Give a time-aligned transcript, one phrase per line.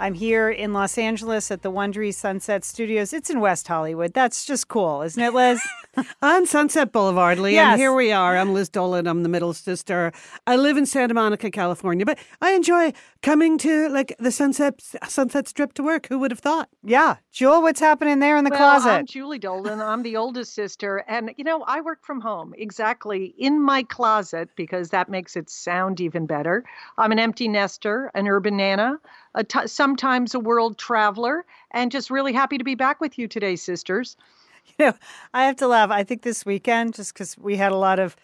[0.00, 3.12] I'm here in Los Angeles at the Wondery Sunset Studios.
[3.12, 4.12] It's in West Hollywood.
[4.12, 5.60] That's just cool, isn't it, Liz?
[6.22, 7.54] On Sunset Boulevard, Lee.
[7.54, 7.72] Yes.
[7.72, 8.36] And here we are.
[8.36, 9.06] I'm Liz Dolan.
[9.06, 10.12] I'm the middle sister.
[10.48, 15.46] I live in Santa Monica, California, but I enjoy coming to like the Sunset Sunset
[15.46, 16.08] Strip to work.
[16.08, 16.68] Who would have thought?
[16.82, 17.16] yeah.
[17.34, 18.90] Jewel, what's happening there in the well, closet?
[18.90, 19.80] I'm Julie Dolan.
[19.80, 20.98] I'm the oldest sister.
[21.08, 25.50] And, you know, I work from home exactly in my closet because that makes it
[25.50, 26.64] sound even better.
[26.96, 29.00] I'm an empty nester, an urban nana,
[29.34, 33.28] a t- sometimes a world traveler, and just really happy to be back with you
[33.28, 34.16] today, sisters.
[34.66, 34.94] you know,
[35.32, 35.90] I have to laugh.
[35.90, 38.16] I think this weekend, just because we had a lot of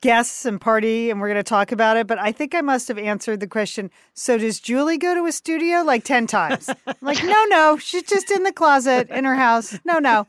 [0.00, 2.88] guests and party and we're going to talk about it, but I think I must
[2.88, 3.90] have answered the question.
[4.12, 6.68] So does Julie go to a studio like 10 times?
[6.86, 9.78] I'm like, no, no, she's just in the closet in her house.
[9.84, 10.26] No, no.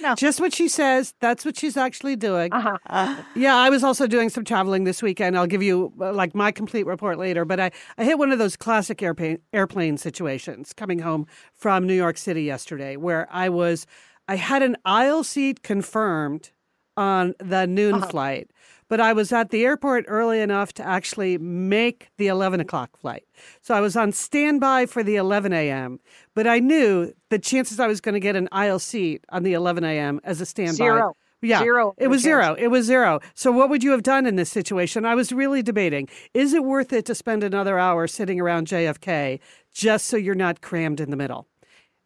[0.00, 0.14] No.
[0.14, 1.14] Just what she says.
[1.20, 2.52] That's what she's actually doing.
[2.52, 3.22] Uh-huh.
[3.34, 5.36] Yeah, I was also doing some traveling this weekend.
[5.36, 8.38] I'll give you uh, like my complete report later, but I, I hit one of
[8.38, 13.86] those classic airplane airplane situations coming home from New York City yesterday where I was
[14.28, 16.50] I had an aisle seat confirmed
[16.96, 18.50] on the noon flight,
[18.92, 23.24] but I was at the airport early enough to actually make the 11 o'clock flight.
[23.62, 25.98] So I was on standby for the 11 a.m.,
[26.34, 29.54] but I knew the chances I was going to get an aisle seat on the
[29.54, 30.20] 11 a.m.
[30.24, 30.74] as a standby.
[30.74, 31.16] Zero.
[31.40, 31.60] Yeah.
[31.60, 32.52] Zero It was zero.
[32.52, 33.20] It was zero.
[33.34, 35.06] So what would you have done in this situation?
[35.06, 36.06] I was really debating.
[36.34, 39.40] Is it worth it to spend another hour sitting around JFK
[39.72, 41.48] just so you're not crammed in the middle?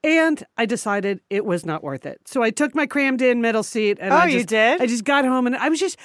[0.05, 2.21] And I decided it was not worth it.
[2.27, 4.81] So I took my crammed in middle seat and Oh, I you just, did?
[4.81, 5.99] I just got home and I was just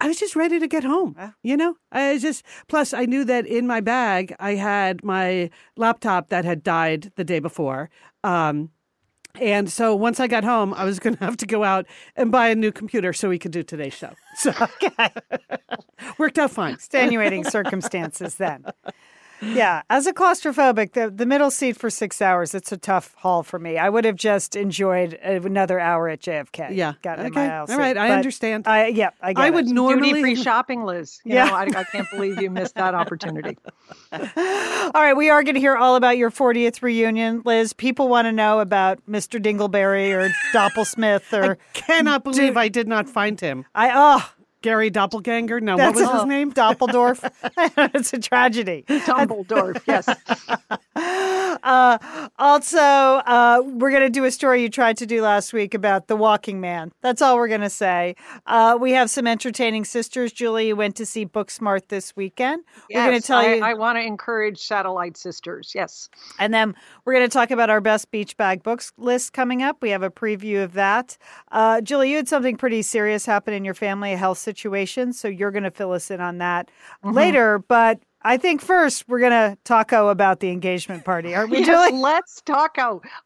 [0.00, 1.16] I was just ready to get home.
[1.42, 1.76] You know?
[1.90, 6.62] I just plus I knew that in my bag I had my laptop that had
[6.62, 7.90] died the day before.
[8.22, 8.70] Um
[9.40, 11.86] and so once I got home, I was going to have to go out
[12.16, 14.12] and buy a new computer so we could do today's show.
[14.36, 14.52] So
[16.18, 16.74] worked out fine.
[16.74, 18.64] Extenuating circumstances then.
[19.40, 23.42] Yeah, as a claustrophobic, the, the middle seat for six hours, it's a tough haul
[23.42, 23.78] for me.
[23.78, 26.74] I would have just enjoyed another hour at JFK.
[26.74, 26.94] Yeah.
[27.02, 27.46] Gotten in Okay.
[27.46, 27.96] my aisle All right.
[27.96, 28.66] I understand.
[28.66, 29.54] I, yeah, I get I it.
[29.54, 31.20] would Duty normally free shopping, Liz.
[31.24, 31.46] You Yeah.
[31.46, 33.58] know, I, I can't believe you missed that opportunity.
[34.12, 37.72] All right, we are going to hear all about your 40th reunion, Liz.
[37.72, 39.40] People want to know about Mr.
[39.42, 43.64] Dingleberry or Doppelsmith or I cannot believe I did not find him.
[43.74, 44.32] I oh,
[44.66, 45.60] Gary Doppelganger.
[45.60, 46.52] No, what that's was his name?
[46.52, 47.22] Doppeldorf.
[47.94, 48.84] it's a tragedy.
[48.88, 50.08] Dumbledore, yes.
[51.66, 55.74] Uh, also, uh, we're going to do a story you tried to do last week
[55.74, 56.92] about the Walking Man.
[57.00, 58.14] That's all we're going to say.
[58.46, 60.32] Uh, we have some entertaining sisters.
[60.32, 62.62] Julie went to see Booksmart this weekend.
[62.90, 65.72] we're going to Yes, tell I, you, I want to encourage Satellite Sisters.
[65.74, 66.08] Yes.
[66.38, 66.74] and then
[67.04, 69.78] we're going to talk about our best beach bag books list coming up.
[69.80, 71.16] We have a preview of that.
[71.50, 75.26] Uh, Julie, you had something pretty serious happen in your family, a health situation, so
[75.28, 76.70] you're going to fill us in on that
[77.04, 77.16] Mm-hmm.
[77.16, 77.58] later.
[77.58, 81.68] But I think first we're going to taco about the engagement party, aren't we, Yes,
[81.68, 82.02] Julie?
[82.02, 82.76] let's talk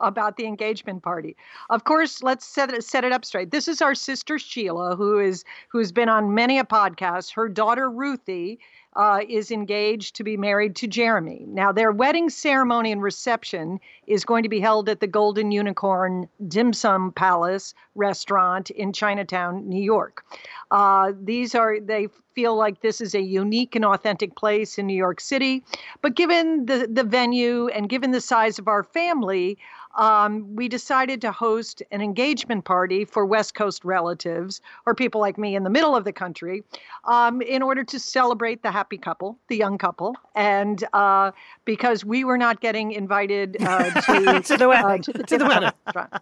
[0.01, 1.37] about the engagement party.
[1.71, 3.51] Of course, let's set it set it up straight.
[3.51, 7.33] This is our sister Sheila, who is who's been on many a podcast.
[7.33, 8.59] Her daughter Ruthie
[8.97, 11.45] uh, is engaged to be married to Jeremy.
[11.47, 16.29] Now, their wedding ceremony and reception is going to be held at the Golden Unicorn
[16.49, 20.25] Dim Sum Palace restaurant in Chinatown, New York.
[20.71, 24.97] Uh, these are they feel like this is a unique and authentic place in New
[24.97, 25.65] York City,
[26.03, 29.59] but given the the venue and given the size of our family,
[29.97, 35.37] um, we decided to host an engagement party for West Coast relatives or people like
[35.39, 36.63] me in the middle of the country
[37.05, 40.17] um, in order to celebrate the happy couple, the young couple.
[40.35, 41.33] And uh,
[41.65, 44.87] because we were not getting invited uh, to, To the wedding.
[45.15, 45.71] uh, to, the wedding.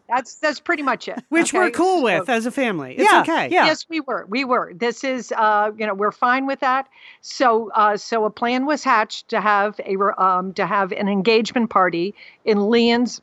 [0.08, 1.22] That's, that's pretty much it.
[1.28, 1.72] Which we're okay?
[1.72, 2.94] cool So- with as a family.
[2.96, 3.48] It's Yeah, okay.
[3.50, 3.66] yeah.
[3.66, 4.26] Yes, we were.
[4.28, 4.72] We were.
[4.74, 6.88] This is, uh, you know, we're fine with that.
[7.20, 11.70] So, uh, so a plan was hatched to have a um, to have an engagement
[11.70, 12.14] party
[12.44, 13.20] in Lian's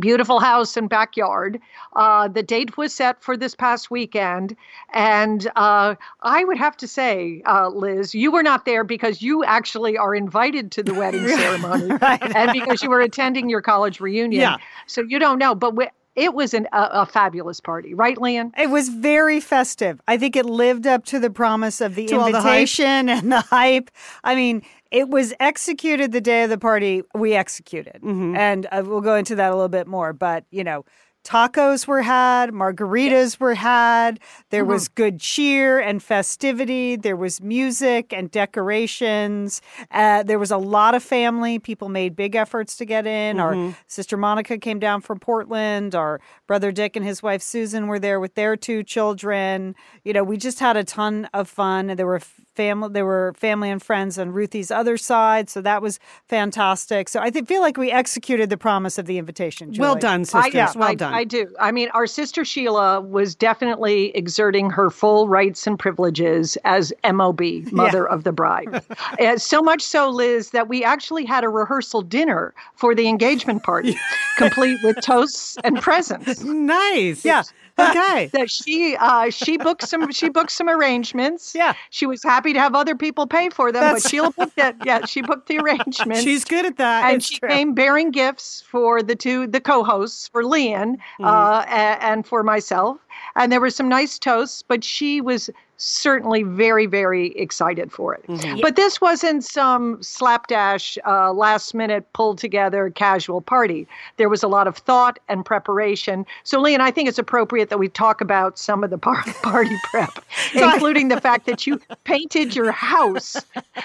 [0.00, 1.60] beautiful house and backyard.
[1.94, 4.56] Uh, the date was set for this past weekend,
[4.92, 9.44] and uh, I would have to say, uh, Liz, you were not there because you
[9.44, 14.40] actually are invited to the wedding ceremony, and because you were attending your college reunion.
[14.40, 14.56] Yeah.
[14.86, 18.52] So you don't know, but we, it was an, a, a fabulous party, right, Lian?
[18.58, 20.00] It was very festive.
[20.06, 23.32] I think it lived up to the promise of the To all the invitation and
[23.32, 23.90] the hype.
[24.22, 24.62] I mean,
[24.92, 27.02] it was executed the day of the party.
[27.14, 28.36] We executed, Mm-hmm.
[28.36, 30.12] and uh, we'll go into that a little bit more.
[30.12, 30.84] But you know,
[31.24, 34.18] tacos were had, margaritas were had,
[34.50, 39.62] there was good cheer and festivity, there was music and decorations.
[39.92, 41.58] Uh, there was a lot of family.
[41.60, 43.38] People made big efforts to get in.
[43.38, 43.54] Our
[43.86, 45.94] sister Monica came down from Portland.
[45.94, 49.74] Our brother Dick and his wife Susan were there with their two children.
[50.04, 51.86] You know, we just had a ton of fun.
[51.88, 52.20] There were
[52.54, 57.08] family there were family and friends on Ruthie's other side, so that was fantastic.
[57.08, 59.72] So I thi- feel like we executed the promise of the invitation.
[59.78, 60.00] Well Julie.
[60.00, 60.76] done, I, sisters.
[60.76, 61.14] well I, done.
[61.14, 61.54] I do.
[61.60, 67.40] I mean, our sister Sheila was definitely exerting her full rights and privileges as MOB,
[67.72, 68.82] Mother of the Bride.
[69.36, 73.96] So much so, Liz, that we actually had a rehearsal dinner for the engagement party,
[74.36, 76.42] complete with toasts and presents.
[76.42, 77.24] nice.
[77.24, 77.42] Yeah.
[77.78, 78.26] Okay.
[78.32, 81.54] That she uh, she booked some she booked some arrangements.
[81.54, 81.74] Yeah.
[81.90, 84.76] she was happy to have other people pay for them, That's- but Sheila booked it.
[84.84, 86.22] Yeah, she booked the arrangements.
[86.22, 87.04] She's good at that.
[87.06, 87.48] and It's she true.
[87.48, 91.24] came bearing gifts for the two the co-hosts for Lian Mm-hmm.
[91.24, 92.98] uh, a- and for myself
[93.36, 95.48] and there were some nice toasts but she was
[95.82, 98.60] certainly very very excited for it Mm-hmm.
[98.62, 103.86] but this wasn't some slapdash uh, last minute pulled together casual party
[104.16, 107.78] there was a lot of thought and preparation so Lian I think it's appropriate that
[107.78, 110.24] we talk about some of the par- party prep
[110.54, 113.36] including the fact that you painted your house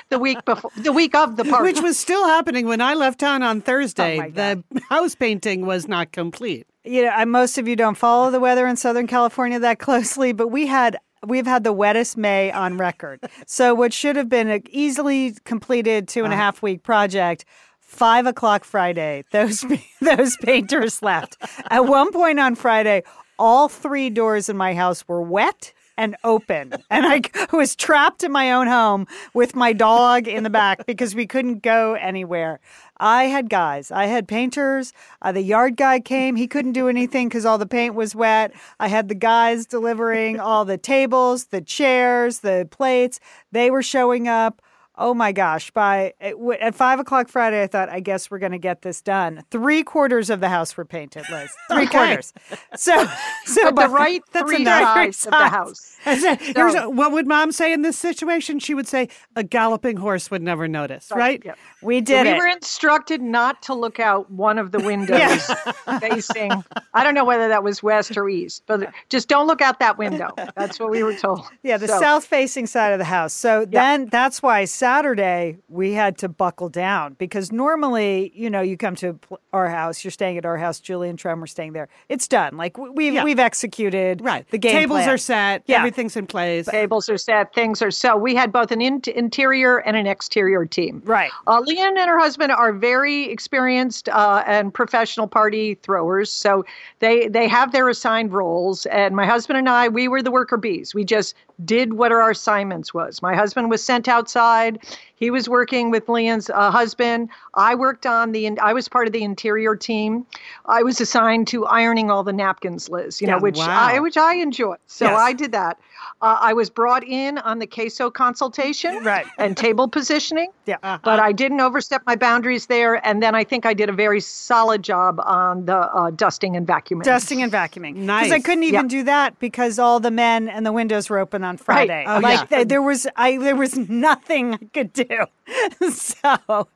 [0.10, 3.20] the week before the week of the party Which was still happening when I left
[3.20, 4.20] town on Thursday.
[4.20, 6.68] Oh the house painting was not complete.
[6.84, 10.32] you know, I, most of you don't follow the weather in Southern California that closely,
[10.32, 13.20] but we had we've had the wettest May on record.
[13.46, 16.44] so what should have been an easily completed two and a Uh-huh.
[16.46, 17.46] half week project.
[17.80, 19.64] Five o'clock Friday, those
[20.02, 21.38] those painters left.
[21.72, 23.04] At one point on Friday,
[23.40, 27.22] all three doors in my house were wet and open, and I
[27.52, 31.64] was trapped in my own home with my dog in the back because we couldn't
[31.64, 32.60] go anywhere.
[33.00, 33.92] I had guys.
[33.92, 34.94] I had painters.
[35.22, 36.36] Uh, the yard guy came.
[36.36, 38.54] He couldn't do anything because all the paint was wet.
[38.80, 43.20] I had the guys delivering all the tables, the chairs, the plates.
[43.52, 44.62] They were showing up.
[45.00, 45.70] Oh my gosh!
[45.72, 49.02] By eh, at five o'clock Friday, I thought, I guess we're going to get this
[49.02, 49.44] done.
[49.52, 51.52] Three quarters of the house were painted, Liz.
[51.72, 51.98] Three Okay.
[51.98, 52.34] quarters.
[52.76, 53.06] So,
[53.46, 55.98] so but by- the right that's three sides of the house.
[56.04, 58.60] Said, So- what would mom say in this situation?
[58.60, 61.42] She would say, a galloping horse would never notice, right?
[61.46, 61.54] Yeah.
[61.84, 62.38] We So did we it.
[62.38, 65.46] were instructed not to look out one of the windows
[66.00, 66.52] facing.
[66.94, 69.98] I don't know whether that was west or east, but just don't look out that
[69.98, 70.30] window.
[70.56, 71.42] That's what we were told.
[71.64, 73.34] Yeah, the So, south facing side of the house.
[73.34, 78.78] So then that's why Saturday we had to buckle down because normally, you know, you
[78.78, 79.20] come to
[79.52, 81.90] our house, you're staying at our house, Julie and Trem were staying there.
[82.08, 82.56] It's done.
[82.56, 83.26] Like we- we've Yeah.
[83.26, 84.46] we've executed Right.
[84.50, 85.10] the game Tables plan.
[85.10, 85.64] are set.
[85.66, 85.80] Yeah.
[85.80, 86.68] Everything's in place.
[86.68, 88.16] Tables are set, things are so.
[88.16, 91.02] We had both an in- interior and an exterior team.
[91.06, 91.32] Right.
[91.48, 96.64] Uh, Lian and her husband are very experienced uh, and professional party throwers, so
[97.00, 98.86] they they have their assigned roles.
[98.86, 100.96] And my husband and I, we were the worker bees.
[100.96, 103.22] We just did what our assignments was.
[103.22, 104.80] My husband was sent outside.
[105.18, 107.30] He was working with Lian's uh, husband.
[107.56, 108.58] I worked on the.
[108.60, 110.26] I was part of the interior team.
[110.68, 113.20] I was assigned to ironing all the napkins, Liz.
[113.20, 113.88] You know, Yeah, which wow.
[113.94, 114.78] I which I enjoyed.
[114.88, 115.20] So Yes.
[115.20, 115.80] I did that.
[116.22, 119.26] Uh, I was brought in on the queso consultation Right.
[119.38, 120.78] and table positioning Yeah.
[121.04, 123.06] but I didn't overstep my boundaries there.
[123.08, 126.66] And then I think I did a very solid job on the uh, dusting and
[126.68, 127.04] vacuuming.
[127.04, 127.96] Dusting and vacuuming.
[127.96, 128.26] Nice.
[128.26, 131.44] Because I couldn't even do that because all the men and the windows were open
[131.44, 132.06] on Friday.
[132.06, 132.18] Right.
[132.18, 132.58] Oh, like yeah.
[132.58, 135.06] th- there was I there was nothing I could do.
[135.92, 136.68] so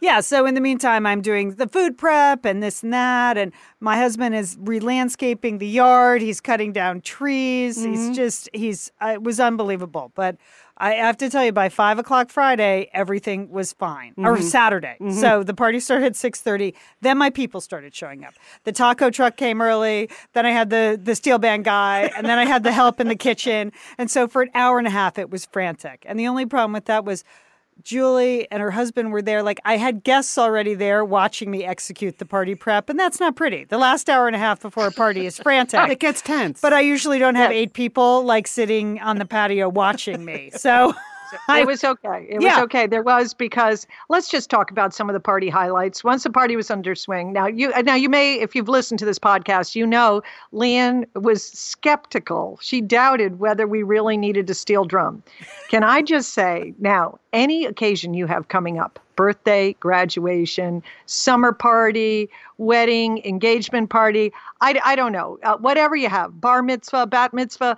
[0.00, 3.52] yeah, so in the meantime I'm doing the food prep and this and that and
[3.80, 6.22] my husband is re-landscaping the yard.
[6.22, 7.78] He's cutting down trees.
[7.78, 7.92] Mm-hmm.
[7.92, 10.12] He's just he's uh, it was unbelievable.
[10.14, 10.36] But
[10.82, 14.14] I have to tell you, by five o'clock Friday, everything was fine.
[14.16, 14.44] Or Mm-hmm.
[14.44, 14.96] Saturday.
[15.10, 16.74] So the party started at six thirty.
[17.02, 18.32] Then my people started showing up.
[18.64, 20.08] The taco truck came early.
[20.32, 23.08] Then I had the the steel band guy, and then I had the help in
[23.08, 23.72] the kitchen.
[23.98, 26.04] And so for an hour and a half, it was frantic.
[26.08, 27.24] And the only problem with that was.
[27.82, 29.42] Julie and her husband were there.
[29.42, 33.36] Like I had guests already there watching me execute the party prep, and that's not
[33.36, 33.64] pretty.
[33.64, 35.80] The last hour and a half before a party is frantic.
[35.90, 36.60] It gets tense.
[36.60, 40.50] But I usually don't have eight people like sitting on the patio watching me.
[40.54, 40.94] So
[41.48, 42.26] I it was okay.
[42.28, 42.48] It Yeah.
[42.56, 42.86] was okay.
[42.86, 46.02] There was because let's just talk about some of the party highlights.
[46.04, 49.04] Once the party was under swing, now you now you may, if you've listened to
[49.04, 50.22] this podcast, you know
[50.52, 52.58] Lian was skeptical.
[52.62, 55.22] She doubted whether we really needed a steel drum.
[55.68, 62.28] Can I just say now, any occasion you have coming up, birthday, graduation, summer party,
[62.58, 67.76] wedding, engagement party, I, I don't know, uh, whatever you have, bar mitzvah, bat mitzvah,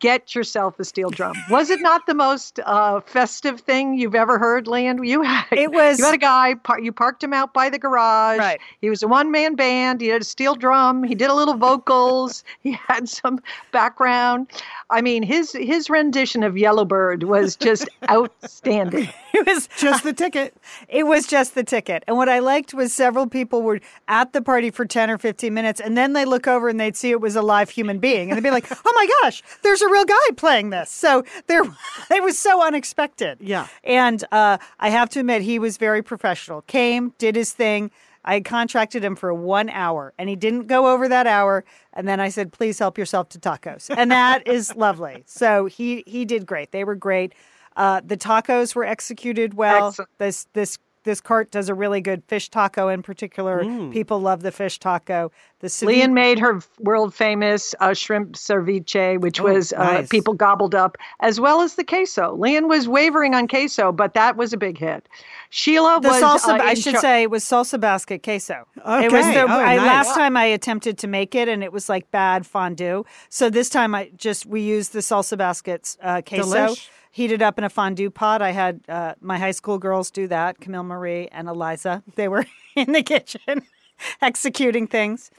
[0.00, 1.34] get yourself a steel drum.
[1.50, 5.00] Was it not the most uh, festive thing you've ever heard, Land?
[5.06, 6.54] You had It was- You had a guy.
[6.54, 8.38] Par- you parked him out by the garage.
[8.38, 8.60] Right.
[8.80, 10.00] He was a one man band.
[10.00, 11.02] He had a steel drum.
[11.02, 12.44] He did a little vocals.
[12.62, 13.40] he had some
[13.72, 14.48] background.
[14.90, 19.08] I mean, his his rendition of Yellowbird was just outstanding.
[19.34, 20.56] It was Just the ticket.
[20.88, 22.02] It was just the ticket.
[22.06, 25.52] And what I liked was several people were at the party for 10 or 15
[25.52, 28.30] minutes and then they look over and they'd see it was a live human being
[28.30, 31.62] and they'd be like, "Oh my gosh, there's a real guy playing this." So there
[32.10, 33.38] it was so unexpected.
[33.40, 33.68] Yeah.
[33.84, 36.62] And uh, I have to admit he was very professional.
[36.62, 37.90] Came, did his thing.
[38.28, 42.18] I contracted him for 1 hour and he didn't go over that hour and then
[42.20, 45.22] I said, "Please help yourself to tacos." And that is lovely.
[45.26, 46.72] So he he did great.
[46.72, 47.34] They were great.
[47.76, 49.88] Uh, the tacos were executed well.
[49.88, 50.10] Excellent.
[50.18, 53.64] This this this cart does a really good fish taco in particular.
[53.90, 55.32] People love the fish taco.
[55.60, 60.08] The ceviche- Lian made her world famous uh, shrimp ceviche, which Oh, was uh, nice.
[60.08, 62.34] people gobbled up, as well as the queso.
[62.36, 65.08] Lian was wavering on queso, but that was a big hit.
[65.48, 66.22] Sheila the was.
[66.22, 66.58] salsa.
[66.58, 68.66] uh, I should char- say it was salsa basket queso.
[68.76, 69.34] It was Okay.
[69.34, 69.86] the Oh, I, nice.
[69.86, 73.04] last time I attempted to make it and it was like bad fondue.
[73.30, 76.44] So this time I just we used the salsa baskets uh, queso.
[76.74, 76.88] Delish.
[77.16, 78.42] Heated up in a fondue pot.
[78.42, 80.60] I had uh, my high school girls do that.
[80.60, 82.02] Camille Marie and Eliza.
[82.14, 82.44] They were
[82.76, 83.62] in the kitchen
[84.20, 85.30] executing things.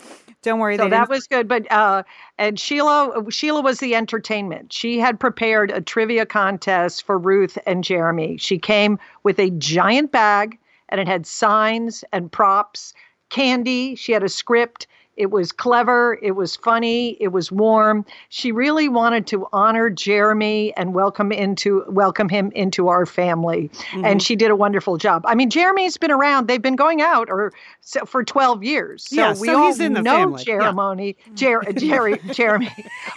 [0.42, 2.02] Don't worry, So that didn't was good, but uh,
[2.40, 4.74] and Sheila Sheila was the entertainment.
[4.74, 8.38] She had prepared a trivia contest for Ruth and Jeremy.
[8.38, 10.58] She came with a giant bag,
[10.90, 12.96] and it had signs and props,
[13.30, 13.94] candy.
[13.94, 14.88] She had a script.
[15.18, 16.20] It was clever.
[16.22, 17.18] It was funny.
[17.20, 18.06] It was warm.
[18.30, 24.06] She really wanted to honor Jeremy and welcome into welcome him into our family, Mm-hmm.
[24.06, 25.24] and she did a wonderful job.
[25.26, 26.48] I mean, Jeremy's been around.
[26.48, 29.80] They've been going out or so, for twelve years, so Yeah, we so all he's
[29.80, 30.44] in the know family.
[30.48, 30.72] Yeah.
[30.74, 32.70] Jeremy, Jer- Jerry, Jeremy,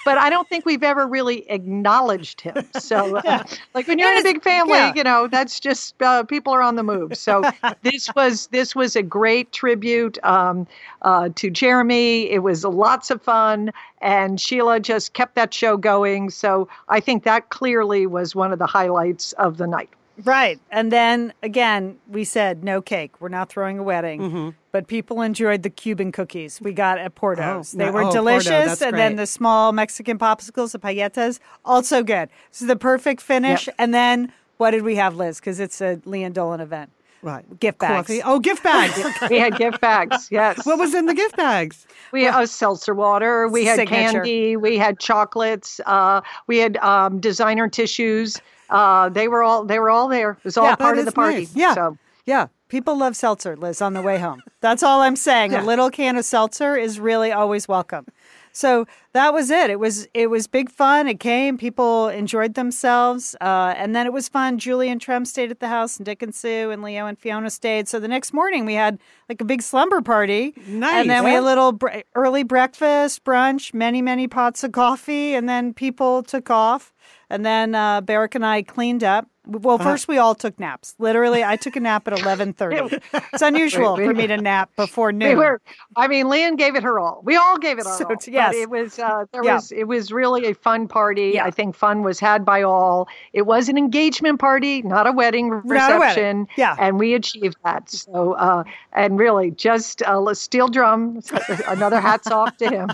[0.04, 2.56] but I don't think we've ever really acknowledged him.
[2.78, 4.92] So, uh, like when you're in a big family, yeah.
[4.94, 7.16] you know, that's just uh, people are on the move.
[7.16, 7.42] So
[7.82, 10.66] this was this was a great tribute um,
[11.02, 11.89] uh, to Jeremy.
[11.90, 16.30] It was lots of fun, and Sheila just kept that show going.
[16.30, 19.90] So I think that clearly was one of the highlights of the night.
[20.24, 20.60] Right.
[20.70, 23.20] And then again, we said no cake.
[23.20, 24.20] We're not throwing a wedding.
[24.20, 24.48] Mm-hmm.
[24.72, 27.74] But people enjoyed the Cuban cookies we got at Porto's.
[27.74, 28.48] Oh, they no- were oh, delicious.
[28.48, 32.28] that's and then the small Mexican popsicles, the paletas, also good.
[32.50, 33.68] So the perfect finish.
[33.78, 35.40] And then what did we have, Liz?
[35.40, 36.90] Because it's a Lian Dolan event.
[37.22, 37.44] Right.
[37.60, 38.06] Gift bags.
[38.08, 38.22] Coffee.
[38.24, 38.98] Oh, gift bags.
[39.30, 40.28] We had gift bags.
[40.30, 40.64] Yes.
[40.64, 41.86] what was in the gift bags?
[42.12, 43.46] We had uh, seltzer water.
[43.48, 44.12] We had Signature.
[44.12, 44.56] candy.
[44.56, 45.80] We had chocolates.
[45.86, 48.40] Uh, we had um, designer tissues.
[48.70, 50.32] Uh, they were all they were all there.
[50.32, 51.40] It was all Yeah, part of the party.
[51.40, 51.54] nice.
[51.56, 51.74] Yeah.
[51.74, 52.46] So Yeah.
[52.68, 54.42] People love seltzer, Liz, on the way home.
[54.60, 55.50] That's all I'm saying.
[55.52, 55.62] Yeah.
[55.62, 58.06] A little can of seltzer is really always welcome.
[58.52, 59.70] So that was it.
[59.70, 61.06] It was it was big fun.
[61.08, 61.56] It came.
[61.58, 64.58] People enjoyed themselves, uh, and then it was fun.
[64.58, 67.50] Julie and Trem stayed at the house, and Dick and Sue and Leo and Fiona
[67.50, 67.88] stayed.
[67.88, 71.02] So the next morning we had like a big slumber party, Nice.
[71.02, 75.34] and then we had a little bre- early breakfast, brunch, many many pots of coffee,
[75.34, 76.92] and then people took off.
[77.28, 79.28] And then uh, Barrick and I cleaned up.
[79.50, 79.84] Well, Uh-huh.
[79.84, 80.94] first we all took naps.
[80.98, 82.98] Literally, I took a nap at eleven thirty.
[83.32, 85.30] It's unusual We- for me to nap before noon.
[85.30, 85.60] we were.
[85.96, 87.20] I mean, Lian gave it her all.
[87.24, 88.16] We all gave it our So all.
[88.28, 88.54] yes.
[88.54, 88.98] It was.
[88.98, 89.56] Uh, there Yeah.
[89.56, 89.72] was.
[89.72, 91.32] It was really a fun party.
[91.34, 91.44] Yeah.
[91.44, 93.08] I think fun was had by all.
[93.32, 96.00] It was an engagement party, not a wedding Not a wedding.
[96.00, 96.48] reception.
[96.56, 96.76] Yeah.
[96.78, 97.90] And we achieved that.
[97.90, 101.20] So, uh, and really, just uh, a steel drum.
[101.66, 102.88] Another hats off to him.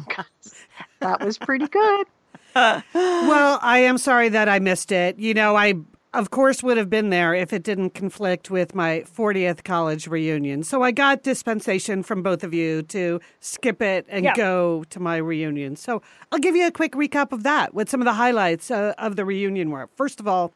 [1.01, 2.07] That was pretty good.
[2.55, 5.19] well, I am sorry that I missed it.
[5.19, 5.75] You know, I
[6.19, 10.63] of course would have been there if it didn't conflict with my 40th college reunion.
[10.63, 14.35] So I got dispensation from both of you to skip it and Yeah.
[14.35, 15.77] go to my reunion.
[15.77, 18.95] So I'll give you a quick recap of that, what some of the highlights uh,
[18.99, 19.89] of the reunion were.
[19.97, 20.53] First of all,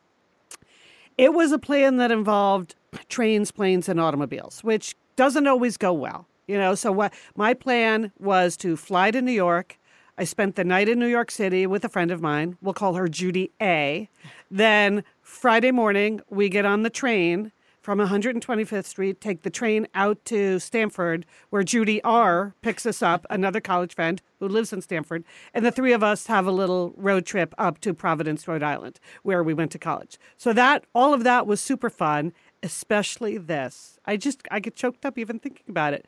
[1.18, 2.74] it was a plan that involved
[3.08, 6.26] trains, planes, and automobiles, which doesn't always go well.
[6.46, 9.78] You know, so what my plan was to fly to New York.
[10.20, 12.58] I spent the night in New York City with a friend of mine.
[12.60, 14.10] We'll call her Judy A.
[14.50, 20.22] Then Friday morning, we get on the train from 125th Street, take the train out
[20.26, 25.24] to Stamford, where Judy R picks us up, another college friend who lives in Stamford,
[25.54, 29.00] and the three of us have a little road trip up to Providence, Rhode Island,
[29.22, 30.18] where we went to college.
[30.36, 33.98] So that all of that was super fun, especially this.
[34.04, 36.04] I just I get choked up even thinking about it.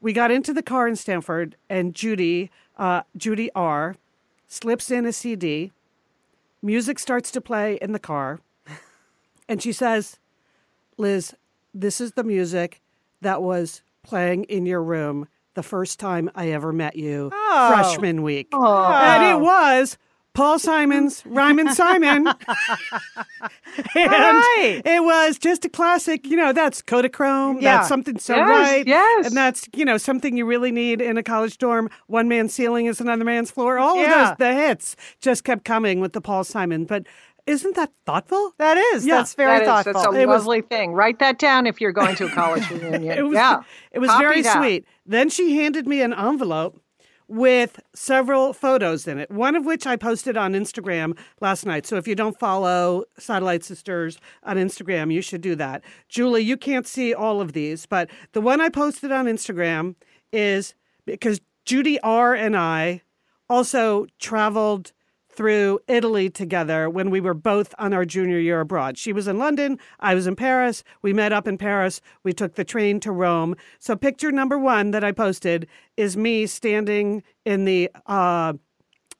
[0.00, 3.96] We got into the car in Stamford, and Judy, uh, Judy R,
[4.48, 5.72] slips in a CD.
[6.62, 8.40] Music starts to play in the car,
[9.48, 10.18] and she says,
[10.96, 11.34] Liz,
[11.74, 12.80] this is the music
[13.20, 17.70] that was playing in your room the first time I ever met you, Oh.
[17.72, 18.48] freshman week.
[18.52, 18.92] Oh.
[18.92, 19.98] And it was
[20.34, 22.26] Paul Simon's Rhymin' Simon.
[22.26, 22.36] and
[23.96, 24.82] right.
[24.84, 27.60] it was just a classic, you know, that's Kodachrome.
[27.62, 27.76] Yeah.
[27.78, 28.86] That's something so Yes, right.
[28.86, 29.26] yes.
[29.26, 31.88] And that's, you know, something you really need in a college dorm.
[32.08, 33.78] One man's ceiling is another man's floor.
[33.78, 34.32] All Yeah.
[34.32, 36.84] of those, the hits just kept coming with the Paul Simon.
[36.84, 37.06] But
[37.46, 38.54] isn't that thoughtful?
[38.58, 39.06] That is.
[39.06, 39.16] Yeah.
[39.16, 39.92] That's very That is- thoughtful.
[40.02, 40.92] That's a It was- lovely thing.
[40.94, 43.16] Write that down if you're going to a college reunion.
[43.18, 43.60] It was, yeah.
[43.92, 44.56] it was Copy very that.
[44.58, 44.84] sweet.
[45.06, 46.80] Then she handed me an envelope
[47.28, 51.86] with several photos in it, one of which I posted on Instagram last night.
[51.86, 55.82] So if you don't follow Satellite Sisters on Instagram, you should do that.
[56.08, 59.94] Julie, you can't see all of these, but the one I posted on Instagram
[60.32, 60.74] is
[61.06, 63.02] because Judy R and I
[63.48, 64.92] also traveled
[65.36, 68.96] through Italy together when we were both on our junior year abroad.
[68.98, 70.84] She was in London, I was in Paris.
[71.02, 72.00] We met up in Paris.
[72.22, 73.56] We took the train to Rome.
[73.78, 78.54] So, picture number one that I posted is me standing in the uh,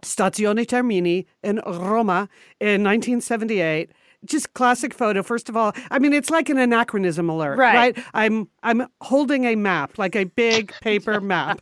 [0.03, 2.29] Stazione Termini in Roma
[2.61, 3.91] in 1978.
[4.25, 5.23] Just classic photo.
[5.23, 7.97] First of all, I mean, it's like an anachronism alert, Right.
[7.97, 8.07] right?
[8.15, 11.59] I'm I'm holding a map, like a big paper map.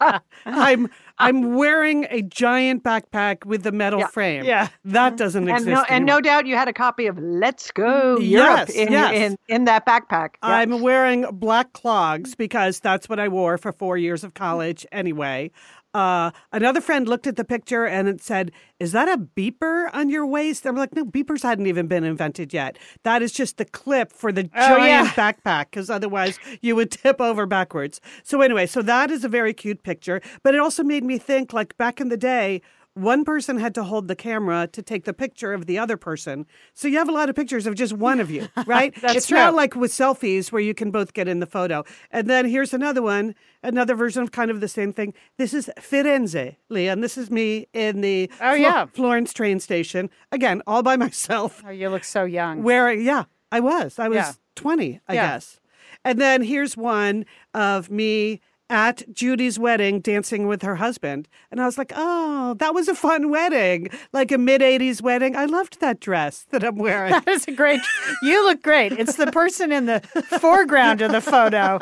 [0.46, 0.88] I'm
[1.18, 4.06] I'm wearing a giant backpack with the metal Yeah.
[4.08, 4.44] frame.
[4.44, 4.68] Yeah.
[4.86, 5.68] that doesn't And exist.
[5.68, 6.16] no, and anymore.
[6.16, 9.12] no doubt you had a copy of Let's Go mm, Europe Yes, in, yes.
[9.14, 10.30] in, in that backpack.
[10.42, 10.48] Yeah.
[10.56, 15.50] I'm wearing black clogs because that's what I wore for four years of college anyway.
[15.94, 20.08] Uh, another friend looked at the picture and it said, Is that a beeper on
[20.08, 20.66] your waist?
[20.66, 22.78] I'm like, No, beepers hadn't even been invented yet.
[23.02, 25.32] That is just the clip for the Oh, giant yeah.
[25.32, 28.00] backpack because otherwise you would tip over backwards.
[28.24, 30.20] So, anyway, so that is a very cute picture.
[30.42, 32.62] But it also made me think like back in the day,
[32.94, 36.46] one person had to hold the camera to take the picture of the other person.
[36.74, 38.94] So you have a lot of pictures of just one of you, right?
[39.00, 39.56] That's it's not true.
[39.56, 41.84] like with selfies where you can both get in the photo.
[42.10, 45.14] And then here's another one, another version of kind of the same thing.
[45.38, 48.86] This is Firenze, Leah, and this is me in the Oh, yeah.
[48.86, 50.10] Florence train station.
[50.30, 51.62] Again, all by myself.
[51.66, 52.62] oh, you look so young.
[52.62, 53.98] Where, yeah, I was.
[53.98, 54.32] I was Yeah.
[54.56, 55.26] 20, I Yeah.
[55.32, 55.60] guess.
[56.04, 58.40] And then here's one of me
[58.72, 61.28] at Judy's wedding dancing with her husband.
[61.50, 65.36] And I was like, oh, that was a fun wedding, like a mid 80s wedding.
[65.36, 67.12] I loved that dress that I'm wearing.
[67.22, 67.80] That is a great.
[68.22, 68.92] You look great.
[68.92, 70.00] It's the person in the
[70.40, 71.78] foreground of the photo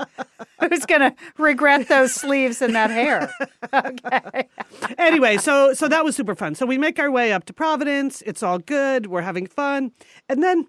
[0.58, 3.32] who's going to regret those sleeves and that hair.
[3.72, 4.48] Okay.
[4.98, 6.54] anyway, so so that was super fun.
[6.56, 8.22] So we make our way up to Providence.
[8.22, 9.06] It's all good.
[9.06, 9.92] We're having fun,
[10.28, 10.66] and then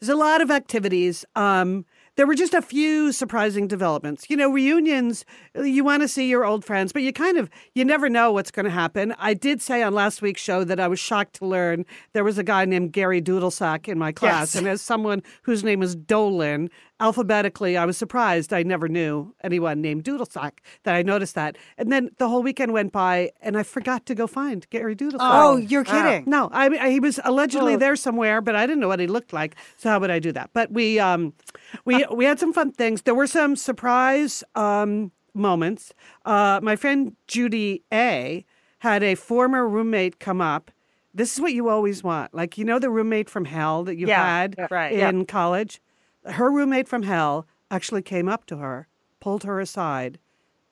[0.00, 1.24] there's a lot of activities.
[1.34, 1.84] Um,
[2.18, 4.28] there were just a few surprising developments.
[4.28, 5.24] You know, reunions.
[5.54, 8.50] You want to see your old friends, but you kind of you never know what's
[8.50, 9.14] going to happen.
[9.18, 12.36] I did say on last week's show that I was shocked to learn there was
[12.36, 14.56] a guy named Gary Doodlesack in my class, Yes.
[14.56, 18.52] and as someone whose name is Dolan, alphabetically, I was surprised.
[18.52, 20.52] I never knew anyone named Doodlesack.
[20.84, 24.14] That I noticed that, and then the whole weekend went by, and I forgot to
[24.14, 25.18] go find Gary Doodlesack.
[25.20, 26.24] Oh, you're kidding.
[26.26, 27.78] No, I, I he was allegedly Oh.
[27.78, 29.56] there somewhere, but I didn't know what he looked like.
[29.76, 30.50] So how would I do that?
[30.52, 31.32] But we um
[31.84, 33.02] we we had some fun things.
[33.02, 35.92] There were some surprise um moments.
[36.24, 38.44] Uh, my friend Judy A
[38.80, 40.70] had a former roommate come up.
[41.14, 44.06] This is what you always want, like you know the roommate from hell that you
[44.06, 45.80] Yeah, had right, in college.
[46.24, 48.88] Her roommate from hell actually came up to her,
[49.20, 50.18] pulled her aside,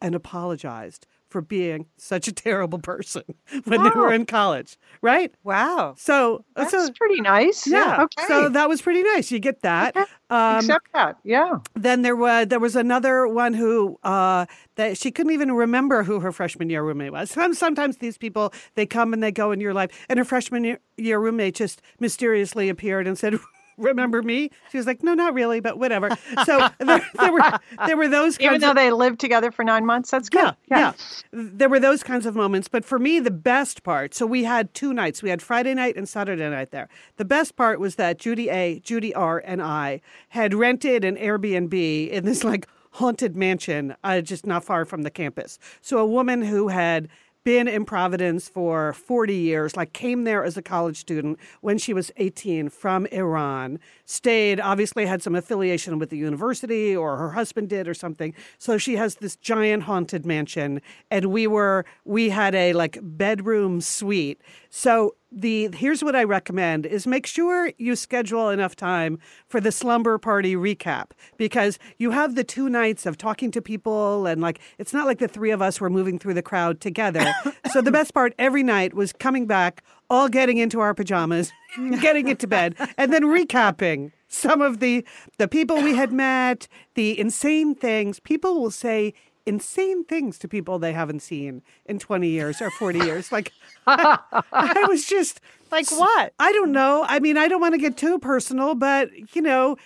[0.00, 3.22] and apologized for being such a terrible person
[3.64, 5.34] when they were in college, right?
[5.42, 5.94] Wow.
[5.98, 7.66] So, That's so pretty nice.
[7.66, 8.02] yeah.
[8.04, 8.26] Okay.
[8.28, 9.32] So that was pretty nice.
[9.32, 9.96] You get that.
[9.96, 10.06] Okay.
[10.30, 11.16] Um, Accept that.
[11.24, 11.58] Yeah.
[11.74, 16.20] then there was there was another one who uh, that she couldn't even remember who
[16.20, 17.30] her freshman year roommate was.
[17.52, 21.18] Sometimes these people they come and they go in your life, and her freshman year
[21.18, 23.34] roommate just mysteriously appeared and said.
[23.76, 24.50] Remember me?
[24.70, 26.10] She was like, "No, not really, but whatever."
[26.44, 29.84] So there, there were there were those Even though of, they lived together for nine
[29.84, 30.54] months, that's good.
[30.70, 30.92] yeah, yeah.
[31.32, 32.68] There were those kinds of moments.
[32.68, 35.22] But for me, the best part so we had two nights.
[35.22, 36.88] We had Friday night and Saturday night there.
[37.16, 42.08] The best part was that Judy A, Judy R, and I had rented an Airbnb
[42.10, 45.58] in this like haunted mansion uh, just not far from the campus.
[45.82, 47.08] So a woman who had
[47.46, 51.94] been in Providence for 40 years, like came there as a college student when she
[51.94, 57.68] was 18 from Iran, stayed, obviously had some affiliation with the university or her husband
[57.68, 58.34] did or something.
[58.58, 63.80] So she has this giant haunted mansion and we were we had a like bedroom
[63.80, 64.40] suite.
[64.68, 69.70] So the here's what I recommend is make sure you schedule enough time for the
[69.70, 74.58] slumber party recap because you have the two nights of talking to people and like
[74.78, 77.24] it's not like the three of us were moving through the crowd together.
[77.72, 81.52] so the best part every night was coming back, all getting into our pajamas,
[82.00, 85.04] getting into bed, and then recapping some of the
[85.36, 88.20] the people we had met, the insane things.
[88.20, 89.12] People will say
[89.46, 93.30] insane things to people they haven't seen in 20 years or 40 years.
[93.32, 93.52] Like,
[93.86, 94.18] I,
[94.52, 96.32] I was just like what?
[96.38, 97.04] I don't know.
[97.08, 99.76] I mean, I don't want to get too personal, but you know,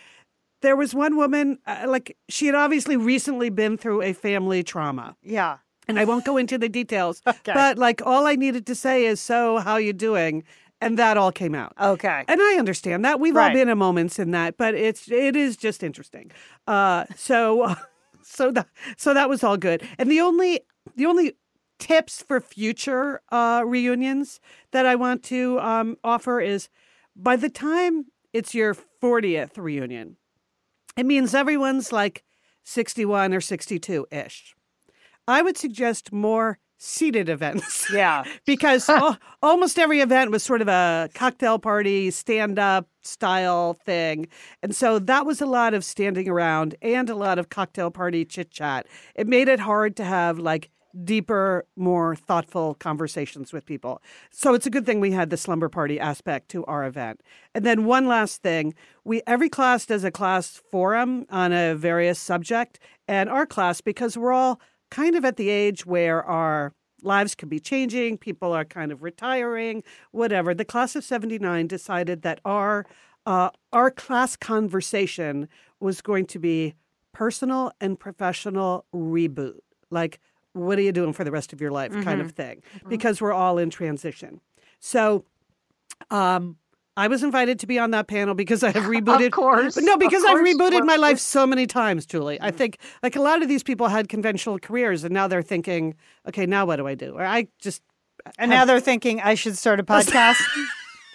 [0.62, 5.16] there was one woman, uh, like, she had obviously recently been through a family trauma.
[5.22, 5.58] Yeah.
[5.88, 7.52] And I won't go into the details, Okay.
[7.52, 10.44] but like, all I needed to say is, So, how you doing?
[10.82, 11.74] And that all came out.
[11.78, 12.24] Okay.
[12.26, 15.58] And I understand that we've all been in moments in that, but it's it is
[15.58, 16.30] just interesting.
[16.66, 17.74] Uh, so
[18.30, 19.82] so that so that was all good.
[19.98, 20.60] And the only
[20.96, 21.34] the only
[21.78, 24.40] tips for future uh, reunions
[24.70, 26.68] that I want to um, offer is
[27.16, 30.16] by the time it's your 40th reunion,
[30.96, 32.22] it means everyone's like
[32.64, 34.54] 61 or 62 ish.
[35.26, 38.24] I would suggest more seated events Yeah.
[38.46, 44.26] because al- almost every event was sort of a cocktail party, stand up style thing.
[44.62, 48.24] And so that was a lot of standing around and a lot of cocktail party
[48.24, 48.86] chit chat.
[49.14, 50.70] It made it hard to have like
[51.04, 54.02] deeper, more thoughtful conversations with people.
[54.30, 57.20] So it's a good thing we had the slumber party aspect to our event.
[57.54, 62.18] And then one last thing, we every class does a class forum on a various
[62.18, 66.72] subject and our class because we're all kind of at the age where our
[67.02, 70.54] lives could be changing, people are kind of retiring, whatever.
[70.54, 72.86] The class of 79 decided that our
[73.26, 75.46] uh, our class conversation
[75.78, 76.74] was going to be
[77.12, 79.58] personal and professional reboot.
[79.90, 80.20] Like,
[80.52, 83.32] what are you doing for the rest of your life kind of thing, because we're
[83.32, 84.40] all in transition.
[84.80, 85.24] So,
[86.10, 86.56] um,
[86.96, 89.26] I was invited to be on that panel because I have rebooted.
[89.26, 89.74] Of course.
[89.76, 92.38] But no, of because I've rebooted my life so many times, Julie.
[92.40, 95.94] I think like a lot of these people had conventional careers and now they're thinking,
[96.28, 97.14] okay, now what do I do?
[97.14, 97.82] Or I just
[98.38, 100.36] And now they're thinking I should start a podcast.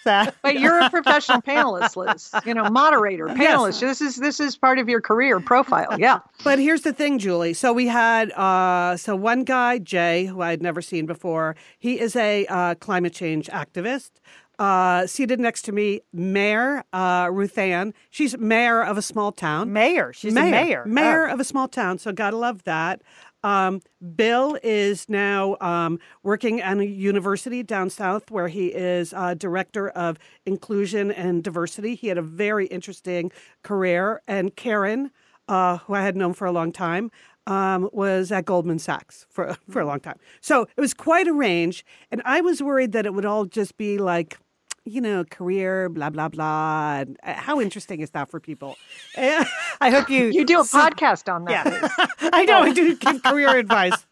[0.06, 2.30] But you're a professional panelist, Liz.
[2.46, 3.36] You know, moderator, Yes.
[3.38, 3.80] panelist.
[3.80, 5.98] This is this is part of your career profile.
[5.98, 6.20] Yeah.
[6.44, 7.54] But here's the thing, Julie.
[7.54, 11.56] So we had uh, so one guy, Jay, who I had never seen before.
[11.78, 14.10] He is a uh, climate change activist.
[14.58, 17.92] Uh, seated next to me, Mayor uh, Ruth Ann.
[18.10, 19.72] She's mayor of a small town.
[19.72, 20.12] mayor.
[20.14, 20.84] She's a mayor.
[20.86, 21.34] Mayor Oh.
[21.34, 21.98] of a small town.
[21.98, 23.02] So gotta love that.
[23.44, 23.82] Um,
[24.16, 29.90] Bill is now um, working at a university down south where he is uh, director
[29.90, 31.94] of inclusion and diversity.
[31.94, 33.30] He had a very interesting
[33.62, 34.22] career.
[34.26, 35.10] And Karen,
[35.48, 37.10] uh, who I had known for a long time,
[37.46, 40.18] um, was at Goldman Sachs for for a long time.
[40.40, 41.84] So it was quite a range.
[42.10, 44.38] And I was worried that it would all just be like
[44.86, 47.04] you know, career, blah blah blah.
[47.22, 48.76] How interesting is that for people?
[49.16, 49.44] Eh,
[49.80, 51.66] I hope you You do a podcast on that.
[51.66, 52.06] Yeah.
[52.32, 54.06] I know I do give career advice.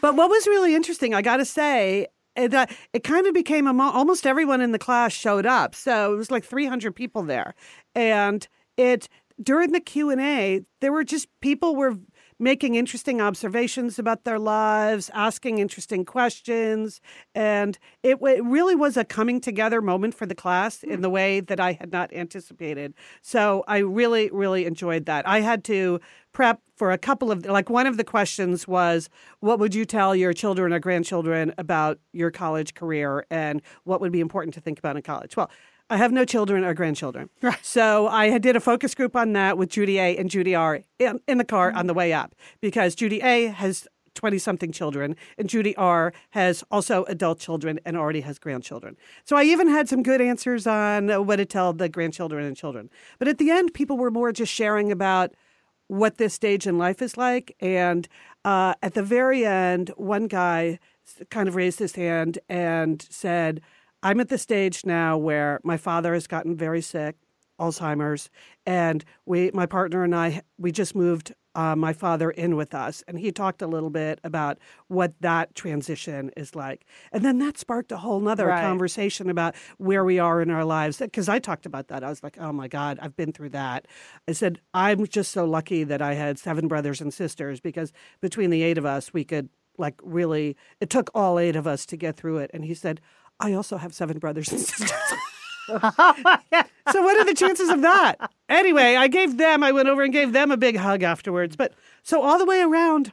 [0.00, 3.66] But what was really interesting, I got to say, eh, that it kind of became
[3.66, 5.74] a mo- almost everyone in the class showed up.
[5.74, 7.54] So it was like 300 people there,
[7.94, 8.46] and
[8.76, 9.08] it
[9.40, 11.96] during the Q and A, there were just people were
[12.38, 17.00] making interesting observations about their lives, asking interesting questions,
[17.34, 21.02] and it, it really was a coming together moment for the class in mm.
[21.02, 22.94] the way that I had not anticipated.
[23.22, 25.26] So I really, really enjoyed that.
[25.26, 26.00] I had to
[26.32, 29.08] prep for a couple of like one of the questions was
[29.40, 34.12] what would you tell your children or grandchildren about your college career and what would
[34.12, 35.50] be important to think about in college well
[35.90, 37.58] i have no children or grandchildren right.
[37.62, 41.20] so i did a focus group on that with judy a and judy r in,
[41.26, 43.86] in the car on the way up because judy a has
[44.18, 48.96] 20 something children, and Judy R has also adult children and already has grandchildren.
[49.24, 52.90] So I even had some good answers on what to tell the grandchildren and children.
[53.20, 55.34] But at the end, people were more just sharing about
[55.86, 57.54] what this stage in life is like.
[57.60, 58.08] And
[58.44, 60.80] uh, at the very end, one guy
[61.30, 63.60] kind of raised his hand and said,
[64.02, 67.16] I'm at the stage now where my father has gotten very sick,
[67.60, 68.30] Alzheimer's,
[68.64, 73.02] and we, my partner and I, we just moved uh, my father in with us,
[73.08, 77.58] and he talked a little bit about what that transition is like, and then that
[77.58, 78.62] sparked a whole nother Right.
[78.62, 80.98] conversation about where we are in our lives.
[80.98, 83.88] Because I talked about that, I was like, "Oh my God, I've been through that."
[84.28, 88.50] I said, "I'm just so lucky that I had seven brothers and sisters because between
[88.50, 90.56] the eight of us, we could like really.
[90.80, 93.00] It took all eight of us to get through it." And he said,
[93.40, 94.92] "I also have seven brothers and sisters."
[95.68, 95.76] so
[97.02, 98.16] what are the chances of that?
[98.48, 101.56] Anyway, I gave them, I went over and gave them a big hug afterwards.
[101.56, 103.12] But so all the way around,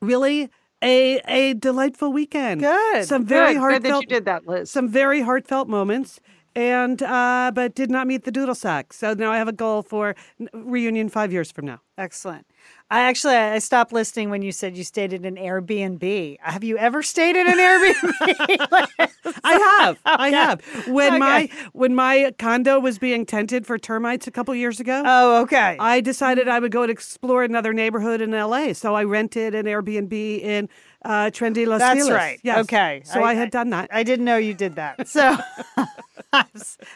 [0.00, 0.48] really
[0.82, 2.60] a a delightful weekend.
[2.60, 4.70] Good, Some very Good, good heartfelt that you did that, Liz.
[4.70, 6.20] some very heartfelt moments.
[6.54, 8.92] And uh, but did not meet the doodle sack.
[8.92, 10.14] So now I have a goal for
[10.52, 11.80] reunion five years from now.
[11.96, 12.46] Excellent.
[12.92, 16.36] I actually I stopped listening when you said you stayed at an Airbnb.
[16.40, 19.08] Have you ever stayed at an Airbnb?
[19.44, 19.98] I have.
[20.04, 20.62] I have.
[20.88, 21.18] When okay.
[21.18, 25.02] my when my condo was being tented for termites a couple years ago.
[25.06, 25.78] Oh, okay.
[25.80, 29.64] I decided I would go and explore another neighborhood in LA, so I rented an
[29.64, 30.68] Airbnb in
[31.02, 32.12] uh, trendy Los That's Feliz.
[32.12, 32.40] right.
[32.42, 32.58] Yes.
[32.58, 33.00] Okay.
[33.06, 33.88] So I, I, had done that.
[33.90, 35.08] I didn't know you did that.
[35.08, 35.38] So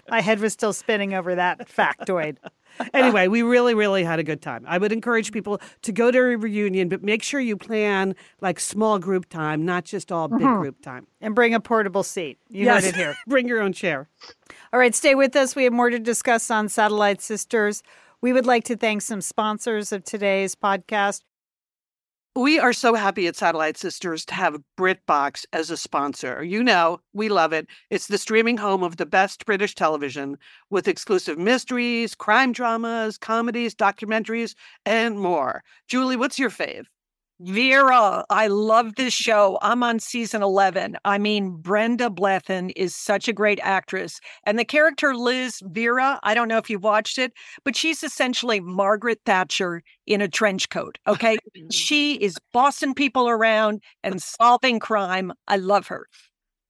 [0.09, 2.37] my head was still spinning over that factoid
[2.92, 4.64] anyway, we really, really had a good time.
[4.66, 8.61] I would encourage people to go to a reunion, but make sure you plan like
[8.61, 10.61] small group time, not just all big mm-hmm.
[10.61, 11.07] group time.
[11.20, 12.38] And bring a portable seat.
[12.49, 12.85] You yes.
[12.85, 13.16] heard it here.
[13.27, 14.09] bring your own chair.
[14.72, 15.57] All right, stay with us.
[15.57, 17.83] We have more to discuss on Satellite Sisters.
[18.20, 21.22] We would like to thank some sponsors of today's podcast.
[22.37, 26.44] We are so happy at Satellite Sisters to have BritBox as a sponsor.
[26.44, 27.66] You know, we love it.
[27.90, 30.37] It's the streaming home of the best British television
[30.70, 35.64] with exclusive mysteries, crime dramas, comedies, documentaries, and more.
[35.88, 36.85] Julie, what's your fave?
[37.38, 39.59] Vera, I love this show.
[39.61, 40.96] I'm on season 11.
[41.05, 44.20] I mean, Brenda Blethyn is such a great actress.
[44.44, 48.61] And the character Liz Vera, I don't know if you watched it, but she's essentially
[48.61, 50.99] Margaret Thatcher in a trench coat.
[51.07, 51.37] Okay.
[51.57, 51.72] Mm.
[51.72, 55.33] she is bossing people around and solving crime.
[55.46, 56.07] I love her.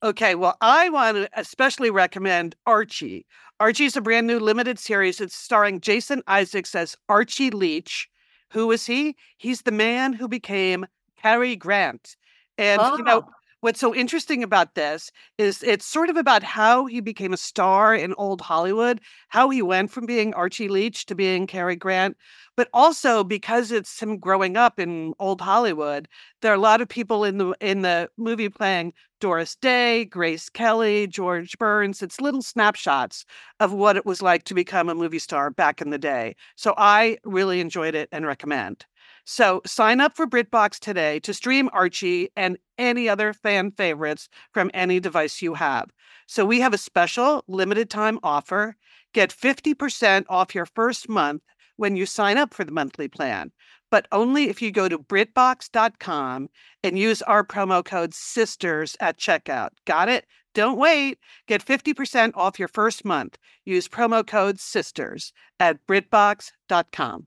[0.02, 0.34] Okay.
[0.34, 3.26] Well, I want to especially recommend Archie.
[3.60, 5.20] Archie's a brand new limited series.
[5.20, 8.08] It's starring Jason Isaacs as Archie Leach
[8.56, 9.14] who is he?
[9.36, 10.86] He's the man who became
[11.20, 12.16] Cary Grant.
[12.56, 12.96] And, oh.
[12.96, 13.30] you know, oh.
[13.60, 17.94] What's so interesting about this is it's sort of about how he became a star
[17.94, 22.16] in old Hollywood, how he went from being Archie Leach to being Cary Grant,
[22.56, 26.08] but also because it's him growing up in old Hollywood,
[26.42, 30.48] there are a lot of people in the in the movie playing Doris Day, Grace
[30.48, 32.02] Kelly, George Burns.
[32.02, 33.24] It's little snapshots
[33.60, 36.36] of what it was like to become a movie star back in the day.
[36.56, 38.84] So I really enjoyed it and recommend.
[39.28, 44.70] So sign up for BritBox today to stream Archie and any other fan favorites from
[44.72, 45.90] any device you have.
[46.28, 48.76] So we have a special limited time offer.
[49.12, 51.42] Get 50% off your first month
[51.74, 53.50] when you sign up for the monthly plan,
[53.90, 56.48] but only if you go to BritBox.com
[56.84, 59.70] and use our promo code SISTERS at checkout.
[59.86, 60.24] Got it?
[60.54, 61.18] Don't wait.
[61.48, 63.38] Get 50% off your first month.
[63.64, 67.26] Use promo code SISTERS at BritBox.com.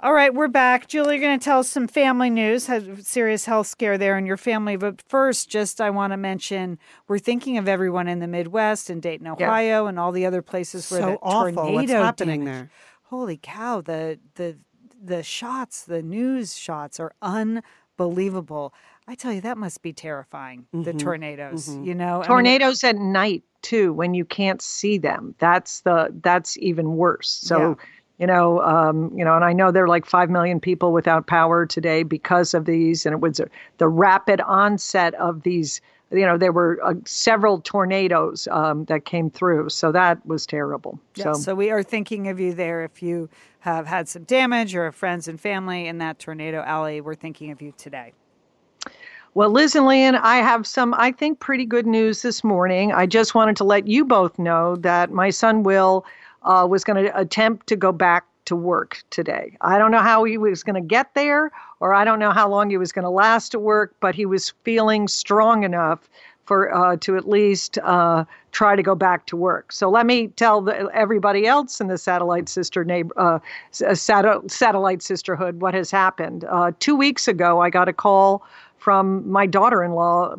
[0.00, 0.86] All right, we're back.
[0.86, 2.66] Julie, you're going to tell us some family news.
[2.66, 4.76] Had serious health scare there in your family.
[4.76, 9.02] But first, just I want to mention we're thinking of everyone in the Midwest and
[9.02, 9.88] Dayton, Ohio, yeah.
[9.88, 11.52] and all the other places where so the awful.
[11.52, 12.54] tornado What's happening damage.
[12.54, 12.70] there?
[13.08, 14.56] holy cow, the the
[15.02, 18.74] the shots, the news shots are unbelievable.
[19.06, 20.66] I tell you, that must be terrifying.
[20.74, 20.82] Mm-hmm.
[20.82, 21.84] The tornadoes, mm-hmm.
[21.84, 25.34] you know, tornadoes I mean, at night too, when you can't see them.
[25.38, 27.30] That's the that's even worse.
[27.30, 27.70] So.
[27.70, 27.84] Yeah.
[28.18, 31.26] You know, um, you know, and I know there are like five million people without
[31.26, 33.40] power today because of these, and it was
[33.78, 39.30] the rapid onset of these you know there were uh, several tornadoes um, that came
[39.30, 41.34] through so that was terrible yeah, so.
[41.34, 43.28] so we are thinking of you there if you
[43.60, 47.60] have had some damage or friends and family in that tornado alley we're thinking of
[47.60, 48.12] you today
[49.34, 52.92] well, Liz and Lian, I have some, I think, pretty good news this morning.
[52.92, 56.04] I just wanted to let you both know that my son Will
[56.42, 59.56] uh, was going to attempt to go back to work today.
[59.60, 62.48] I don't know how he was going to get there, or I don't know how
[62.48, 66.08] long he was going to last at work, but he was feeling strong enough
[66.46, 69.70] for uh, to at least uh, try to go back to work.
[69.70, 73.38] So let me tell the, everybody else in the satellite sister neighbor, uh,
[73.86, 76.44] uh sat- satellite sisterhood what has happened.
[76.44, 78.42] Uh, two weeks ago, I got a call
[78.78, 80.36] from my daughter-in-law,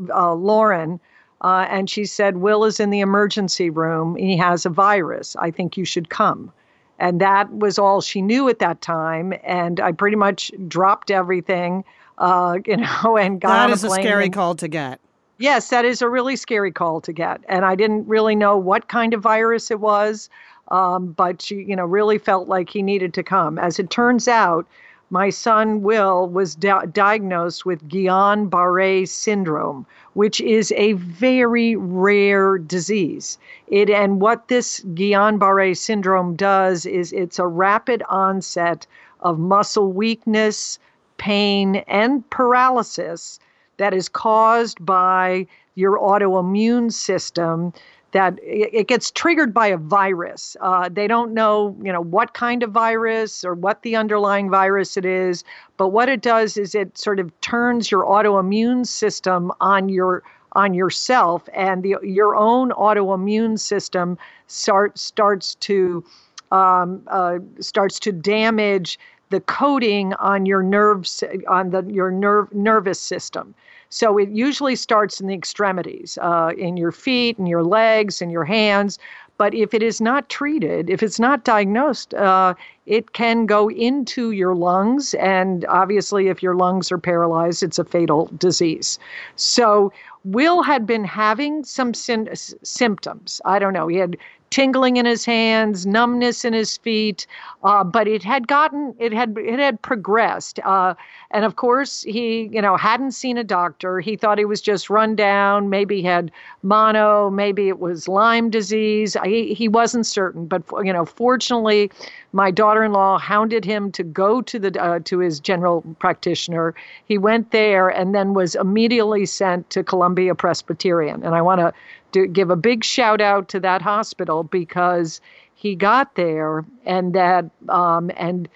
[1.41, 4.15] uh, and she said, Will is in the emergency room.
[4.15, 5.35] He has a virus.
[5.37, 6.51] I think you should come.
[6.99, 9.33] And that was all she knew at that time.
[9.43, 11.85] And I pretty much dropped everything,
[12.17, 14.99] uh, you know, and got That is a, scary and, call to get.
[15.37, 17.39] Yes, that is a really scary call to get.
[17.47, 20.29] And I didn't really know what kind of virus it was,
[20.67, 23.57] um, but she, you know, really felt like he needed to come.
[23.57, 24.67] As it turns out,
[25.09, 32.57] my son Will was di- diagnosed with Guillain Barre syndrome, which is a very rare
[32.57, 33.37] disease.
[33.67, 38.85] It and what this Guillain-Barré syndrome does is it's a rapid onset
[39.21, 40.77] of muscle weakness,
[41.17, 43.39] pain, and paralysis
[43.77, 47.73] that is caused by your autoimmune system
[48.11, 50.57] that it gets triggered by a virus.
[50.61, 54.97] Uh, they don't know, you know, what kind of virus or what the underlying virus
[54.97, 55.43] it is,
[55.77, 60.73] but what it does is it sort of turns your autoimmune system on your on
[60.73, 64.17] yourself, and the your own autoimmune system
[64.47, 66.03] start starts to
[66.51, 68.97] um, uh, starts to damage
[69.29, 73.53] the coating on your nerves on the your nerve nervous system.
[73.89, 78.31] So it usually starts in the extremities, uh, in your feet and your legs and
[78.31, 78.99] your hands.
[79.37, 82.53] But if it is not treated, if it's not diagnosed, uh,
[82.89, 85.13] it can go into your lungs.
[85.13, 88.97] And obviously, if your lungs are paralyzed, it's a fatal disease.
[89.35, 89.93] So
[90.25, 93.41] Will had been having some symptoms.
[93.45, 93.87] I don't know.
[93.87, 94.17] He had
[94.49, 97.27] tingling in his hands, numbness in his feet,
[97.63, 100.59] uh, but it had gotten it had it had progressed.
[100.63, 100.93] Uh,
[101.31, 103.99] and of course, he you know hadn't seen a doctor.
[103.99, 105.69] He thought he was just run down.
[105.69, 106.31] Maybe he had
[106.63, 107.29] mono.
[107.29, 109.15] Maybe it was Lyme disease.
[109.23, 110.45] He he wasn't certain.
[110.47, 111.91] But you know, fortunately,
[112.31, 116.75] my daughter-in-law hounded him to go to the uh, to his general practitioner.
[117.05, 121.23] He went there and then was immediately sent to Columbia Presbyterian.
[121.23, 121.73] And I want
[122.11, 125.21] to give a big shout out to that hospital because
[125.55, 128.47] he got there and that um, and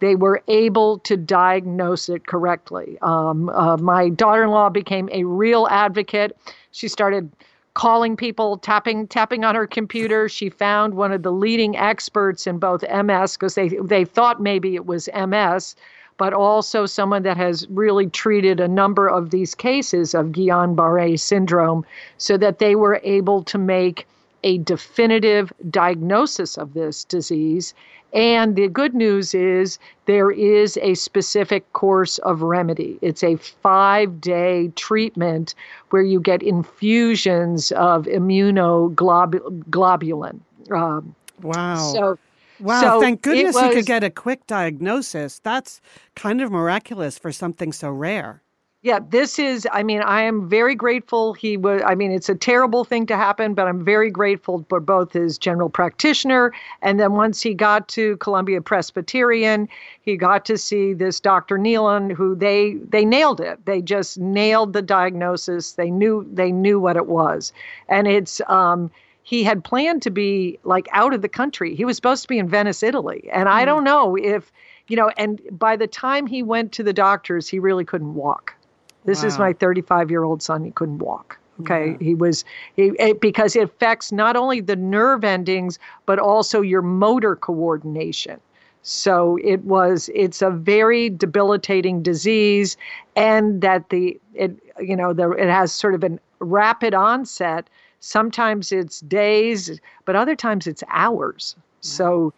[0.00, 2.98] they were able to diagnose it correctly.
[3.02, 6.36] Um, uh, my daughter-in-law became a real advocate.
[6.72, 7.30] She started
[7.74, 10.28] calling people, tapping tapping on her computer.
[10.28, 14.74] She found one of the leading experts in both MS because they they thought maybe
[14.74, 15.76] it was MS
[16.18, 21.16] but also someone that has really treated a number of these cases of Guillain Barre
[21.16, 21.84] syndrome
[22.18, 24.06] so that they were able to make
[24.44, 27.74] a definitive diagnosis of this disease.
[28.12, 32.98] And the good news is there is a specific course of remedy.
[33.00, 35.54] It's a five day treatment
[35.90, 40.40] where you get infusions of immunoglobulin.
[40.70, 41.92] Um, wow.
[41.94, 42.18] So
[42.60, 45.40] Wow, so thank goodness was, you could get a quick diagnosis.
[45.40, 45.80] That's
[46.14, 48.40] kind of miraculous for something so rare.
[48.84, 51.34] Yeah, this is, I mean, I am very grateful.
[51.34, 54.80] He was, I mean, it's a terrible thing to happen, but I'm very grateful for
[54.80, 56.52] both his general practitioner.
[56.82, 59.68] And then once he got to Columbia Presbyterian,
[60.00, 61.58] he got to see this Dr.
[61.58, 63.64] Nealon, who they, they nailed it.
[63.66, 65.74] They just nailed the diagnosis.
[65.74, 67.52] They knew, they knew what it was.
[67.88, 68.90] And it's, um,
[69.22, 71.76] he had planned to be like out of the country.
[71.76, 73.30] He was supposed to be in Venice, Italy.
[73.32, 73.66] And I hmm.
[73.66, 74.50] don't know if,
[74.88, 78.56] you know, and by the time he went to the doctors, he really couldn't walk.
[79.04, 79.28] This wow.
[79.28, 80.64] is my 35 year old son.
[80.64, 81.38] He couldn't walk.
[81.60, 81.92] Okay.
[81.92, 81.96] Yeah.
[82.00, 82.44] He was,
[82.76, 88.40] he, it, because it affects not only the nerve endings, but also your motor coordination.
[88.82, 92.76] So it was, it's a very debilitating disease,
[93.14, 97.68] and that the, it, you know, the, it has sort of a rapid onset
[98.02, 101.54] Sometimes it's days, but other times it's hours.
[101.82, 102.32] So,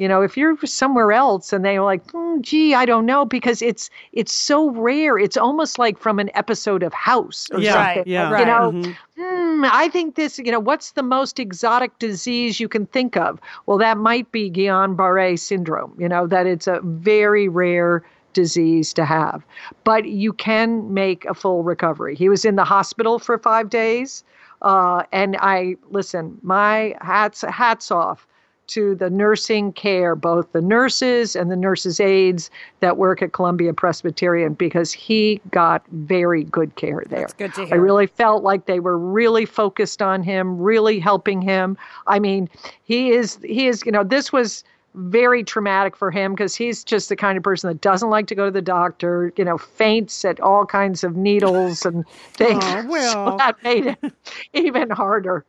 [0.00, 3.60] you know, if you're somewhere else and they're like, mm, "Gee, I don't know," because
[3.60, 5.18] it's it's so rare.
[5.18, 7.98] It's almost like from an episode of House or yeah, something.
[7.98, 9.22] Right, yeah, you know, mm-hmm.
[9.22, 10.38] mm, I think this.
[10.38, 13.40] You know, what's the most exotic disease you can think of?
[13.66, 15.94] Well, that might be Guillain-Barré syndrome.
[15.98, 19.44] You know, that it's a very rare disease to have,
[19.84, 22.16] but you can make a full recovery.
[22.16, 24.24] He was in the hospital for five days.
[24.62, 28.26] Uh, and I listen, my hats hats off
[28.70, 33.74] to the nursing care, both the nurses and the nurses' aides that work at Columbia
[33.74, 37.20] Presbyterian, because he got very good care there.
[37.20, 37.74] That's good to hear.
[37.74, 41.76] I really felt like they were really focused on him, really helping him.
[42.06, 42.48] I mean,
[42.84, 47.08] he is he is you know this was very traumatic for him because he's just
[47.08, 50.24] the kind of person that doesn't like to go to the doctor, you know, faints
[50.24, 52.60] at all kinds of needles and things.
[52.70, 53.12] Oh, well.
[53.12, 54.12] So that made it
[54.52, 55.44] even harder.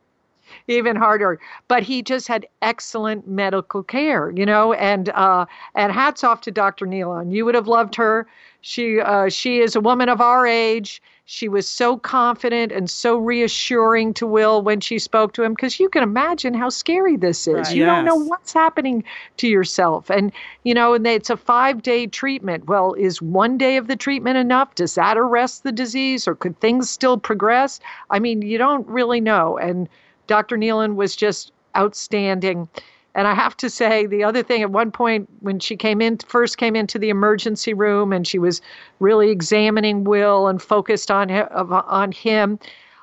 [0.71, 1.39] Even harder.
[1.67, 6.51] But he just had excellent medical care, you know, and uh and hats off to
[6.51, 6.85] Dr.
[6.85, 7.31] Nealon.
[7.31, 8.27] You would have loved her.
[8.61, 13.17] She uh she is a woman of our age she was so confident and so
[13.17, 17.47] reassuring to Will when she spoke to him because you can imagine how scary this
[17.47, 17.53] is.
[17.53, 17.75] Right.
[17.75, 17.95] You yes.
[17.95, 19.05] don't know what's happening
[19.37, 20.09] to yourself.
[20.09, 22.65] And, you know, and it's a five day treatment.
[22.65, 24.75] Well, is one day of the treatment enough?
[24.75, 27.79] Does that arrest the disease or could things still progress?
[28.09, 29.57] I mean, you don't really know.
[29.57, 29.87] And
[30.31, 30.55] Dr.
[30.55, 32.69] Nealon was just outstanding.
[33.15, 36.19] And I have to say, the other thing at one point when she came in,
[36.19, 38.61] first came into the emergency room and she was
[39.01, 42.59] really examining Will and focused on on him,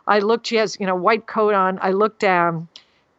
[0.07, 0.47] I looked.
[0.47, 1.79] She has you know white coat on.
[1.83, 2.67] I looked down.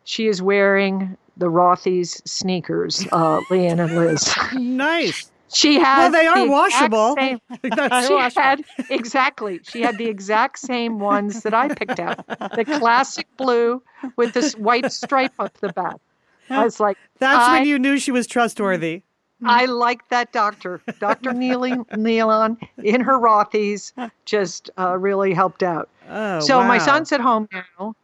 [0.05, 4.33] She is wearing the Rothy's sneakers, uh, Lian and Liz.
[4.53, 5.29] nice.
[5.53, 5.97] She had.
[5.97, 7.15] Well, they are the washable.
[7.15, 7.69] Same, she
[8.13, 8.41] washable.
[8.41, 9.59] had exactly.
[9.63, 12.25] She had the exact same ones that I picked out.
[12.27, 13.81] The classic blue
[14.15, 15.95] with this white stripe up the back.
[16.49, 19.03] I was like, that's I, when you knew she was trustworthy.
[19.43, 21.33] I like that doctor, Dr.
[21.33, 23.93] Neely Nealon in her Rothy's,
[24.25, 25.89] just uh, really helped out.
[26.09, 26.67] Oh, so wow.
[26.67, 27.95] my son's at home now.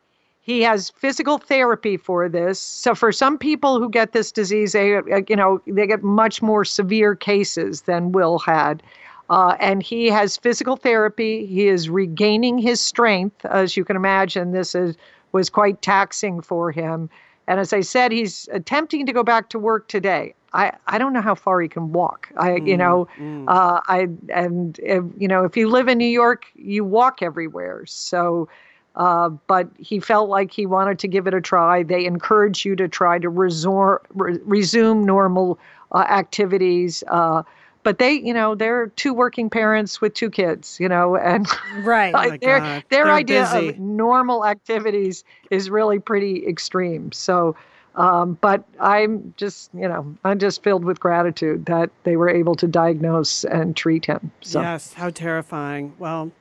[0.46, 2.60] He has physical therapy for this.
[2.60, 6.44] So for some people who get this disease, they uh, you know they get much
[6.44, 8.84] more severe cases than Will had.
[9.28, 11.48] Uh, and he has physical therapy.
[11.48, 14.52] He is regaining his strength, as you can imagine.
[14.52, 14.96] This is
[15.32, 17.10] was quite taxing for him.
[17.48, 20.36] And as I said, he's attempting to go back to work today.
[20.54, 22.32] I, I don't know how far he can walk.
[22.38, 23.46] I mm, you know mm.
[23.48, 27.84] uh, I and if, you know if you live in New York, you walk everywhere.
[27.88, 28.48] So,
[28.96, 31.84] uh, but he felt like he wanted to give it a try.
[31.84, 35.60] They encourage you to try to resort, re- resume normal
[35.92, 37.04] uh, activities.
[37.08, 37.44] Uh,
[37.84, 41.46] but they, you know, they're two working parents with two kids, you know, and
[41.80, 43.70] right, oh their their they're idea busy.
[43.70, 47.12] of normal activities is really pretty extreme.
[47.12, 47.56] So,
[47.96, 52.56] um, but I'm just, you know, I'm just filled with gratitude that they were able
[52.56, 54.32] to diagnose and treat him.
[54.42, 54.62] So.
[54.62, 55.94] Yes, how terrifying.
[56.00, 56.32] Well,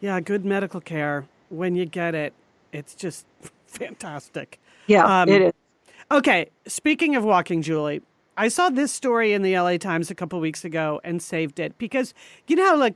[0.00, 2.32] yeah, good medical care when you get it,
[2.72, 3.26] it's just
[3.66, 4.58] fantastic.
[4.86, 5.52] Yeah, um, it is.
[6.10, 8.00] Okay, speaking of walking, Julie,
[8.36, 11.76] I saw this story in the LA Times a couple weeks ago and saved it
[11.76, 12.14] because
[12.46, 12.94] you know how like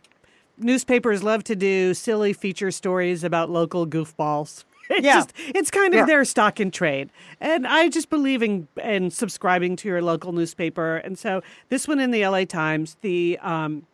[0.56, 4.64] newspapers love to do silly feature stories about local goofballs.
[4.90, 5.14] It's yeah.
[5.14, 6.04] just it's kind of yeah.
[6.04, 7.10] their stock in trade.
[7.40, 10.96] And I just believe in in subscribing to your local newspaper.
[10.96, 11.40] And so
[11.70, 13.86] this one in the LA Times, the um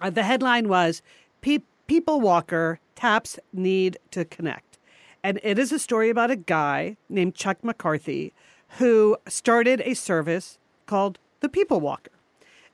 [0.00, 1.02] uh, the headline was
[1.90, 4.78] People Walker taps need to connect.
[5.24, 8.32] And it is a story about a guy named Chuck McCarthy
[8.78, 12.12] who started a service called the People Walker.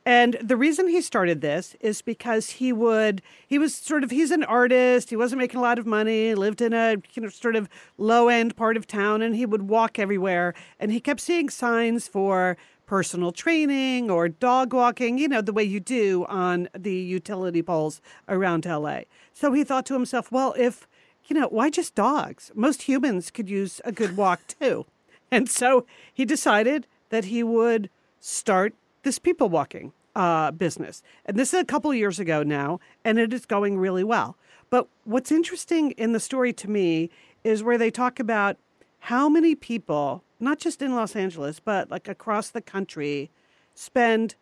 [0.05, 4.29] And the reason he started this is because he would, he was sort of, he's
[4.29, 5.09] an artist.
[5.09, 8.27] He wasn't making a lot of money, lived in a, you know, sort of low
[8.27, 10.53] end part of town, and he would walk everywhere.
[10.79, 12.55] And he kept seeing signs for
[12.87, 18.01] personal training or dog walking, you know, the way you do on the utility poles
[18.27, 19.01] around LA.
[19.33, 20.87] So he thought to himself, well, if,
[21.27, 22.51] you know, why just dogs?
[22.55, 24.85] Most humans could use a good walk too.
[25.29, 27.89] And so he decided that he would
[28.21, 28.73] start
[29.03, 31.03] this people walking uh, business.
[31.25, 34.37] And this is a couple years ago now, and it is going really well.
[34.69, 37.09] But what's interesting in the story to me
[37.43, 38.55] is where they talk about
[38.99, 43.31] how many people, not just in Los Angeles, but like across the country,
[43.73, 44.35] spend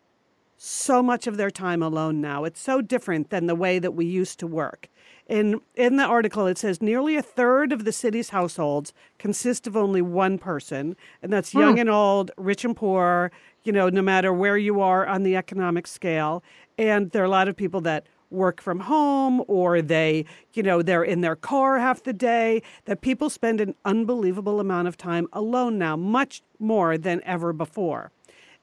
[0.56, 2.44] so much of their time alone now.
[2.44, 4.88] It's so different than the way that we used to work.
[5.28, 9.76] In in the article it says nearly a third of the city's households consist of
[9.76, 11.80] only one person, and that's young hmm.
[11.80, 13.32] and old, rich and poor,
[13.64, 16.42] you know, no matter where you are on the economic scale.
[16.78, 20.24] And there are a lot of people that work from home or they,
[20.54, 24.88] you know, they're in their car half the day, that people spend an unbelievable amount
[24.88, 28.10] of time alone now, much more than ever before.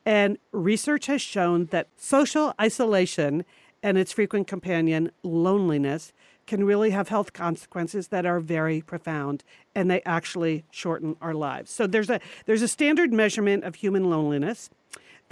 [0.05, 3.45] And research has shown that social isolation
[3.82, 6.14] and its frequent companion, loneliness,
[6.45, 9.43] can really have health consequences that are very profound
[9.76, 11.72] and they actually shorten our lives.
[11.72, 14.70] So there's a there's a standard measurement of human loneliness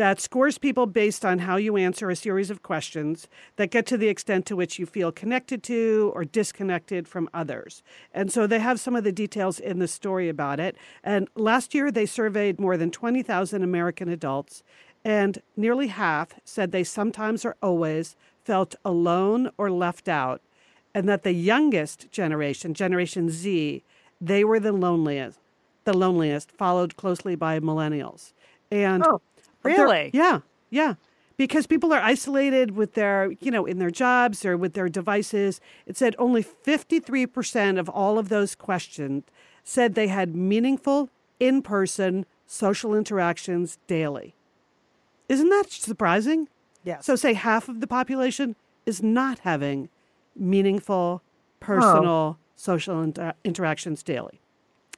[0.02, 3.28] that scores people based on how you answer a series of questions
[3.58, 7.84] that get to the extent to which you feel connected to or disconnected from others.
[8.12, 10.76] And so they have some of the details in the story about it.
[11.04, 14.64] And last year, they surveyed more than 20,000 American adults,
[15.06, 20.41] and nearly half said they sometimes or always felt alone or left out,
[20.95, 23.84] and that the youngest generation, Generation Z,
[24.20, 25.38] they were the loneliest,
[25.84, 28.34] the loneliest, followed closely by millennials.
[28.72, 29.22] And oh.
[29.64, 30.12] Really?
[30.14, 30.39] Yeah,
[30.70, 30.95] yeah.
[31.38, 35.59] Because people are isolated with their, you know, in their jobs or with their devices.
[35.88, 39.24] It said only 53% of all of those questioned
[39.64, 41.09] said they had meaningful
[41.39, 44.36] in person social interactions daily.
[45.30, 46.49] Isn't that surprising?
[46.84, 47.05] Yes.
[47.05, 48.55] So, say half of the population
[48.86, 49.89] is not having
[50.36, 51.22] meaningful,
[51.59, 52.38] personal oh.
[52.55, 54.41] social inter- interactions daily.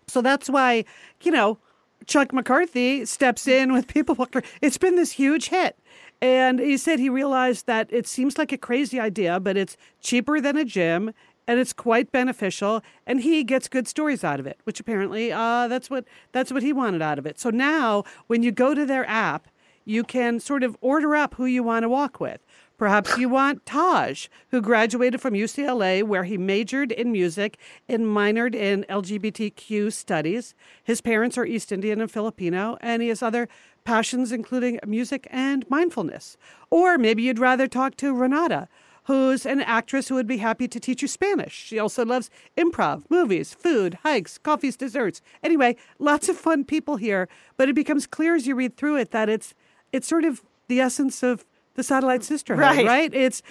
[0.08, 0.86] So, that's why,
[1.22, 1.60] you know,
[2.08, 4.42] Chuck McCarthy steps in with People Walker.
[4.62, 5.78] It's been this huge hit.
[6.22, 10.40] And he said he realized that it seems like a crazy idea, but it's cheaper
[10.40, 11.14] than a gym
[11.48, 15.68] and it's quite beneficial and he gets good stories out of it which apparently uh,
[15.68, 18.86] that's what that's what he wanted out of it so now when you go to
[18.86, 19.48] their app
[19.86, 22.46] you can sort of order up who you want to walk with
[22.84, 27.58] Perhaps you want Taj, who graduated from UCLA, where he majored in music
[27.88, 30.54] and minored in LGBTQ studies.
[30.84, 33.48] His parents are East Indian and Filipino, and he has other
[33.86, 36.36] passions, including music and mindfulness.
[36.70, 38.68] Or maybe you'd rather talk to Renata,
[39.06, 41.54] who's an actress who would be happy to teach you Spanish.
[41.54, 45.22] She also loves improv, movies, food, hikes, coffees, desserts.
[45.42, 49.12] Anyway, lots of fun people here, but it becomes clear as you read through it
[49.12, 49.54] that it's
[49.94, 51.46] it's sort of the essence of
[51.76, 52.86] the satellite mm, sisterhood, Right.
[52.86, 53.14] right?
[53.14, 53.42] It's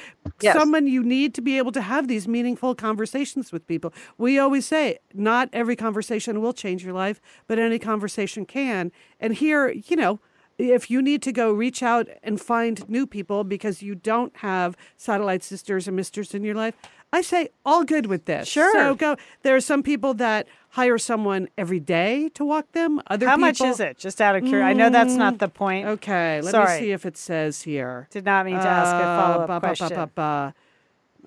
[0.41, 0.57] Yes.
[0.57, 3.93] someone you need to be able to have these meaningful conversations with people.
[4.19, 8.91] We always say, not every conversation will change your life, but any conversation can.
[9.21, 10.21] And here, you know,
[10.59, 14.77] if you need to go reach out and find new people because you don't have
[14.97, 16.75] satellite sisters and misters in your life,
[17.13, 18.49] I say all good with this.
[18.49, 18.73] Sure.
[18.73, 19.17] So go.
[19.43, 23.01] There are some people that hire someone every day to walk them.
[23.09, 23.99] Other How people, much is it?
[23.99, 24.71] Just out of curiosity.
[24.71, 25.87] I know that's not the point.
[25.87, 26.81] Okay, let Sorry.
[26.81, 28.09] me see if it says here.
[28.11, 29.89] Did not mean to ask a Uh, follow up ba- ba- question.
[29.89, 30.55] ba- ba.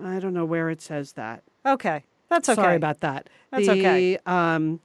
[0.04, 1.44] I don't know where it says that.
[1.66, 2.04] Okay.
[2.30, 2.60] That's okay.
[2.62, 3.30] Sorry about that.
[3.52, 4.18] That's The, okay.
[4.26, 4.80] Um,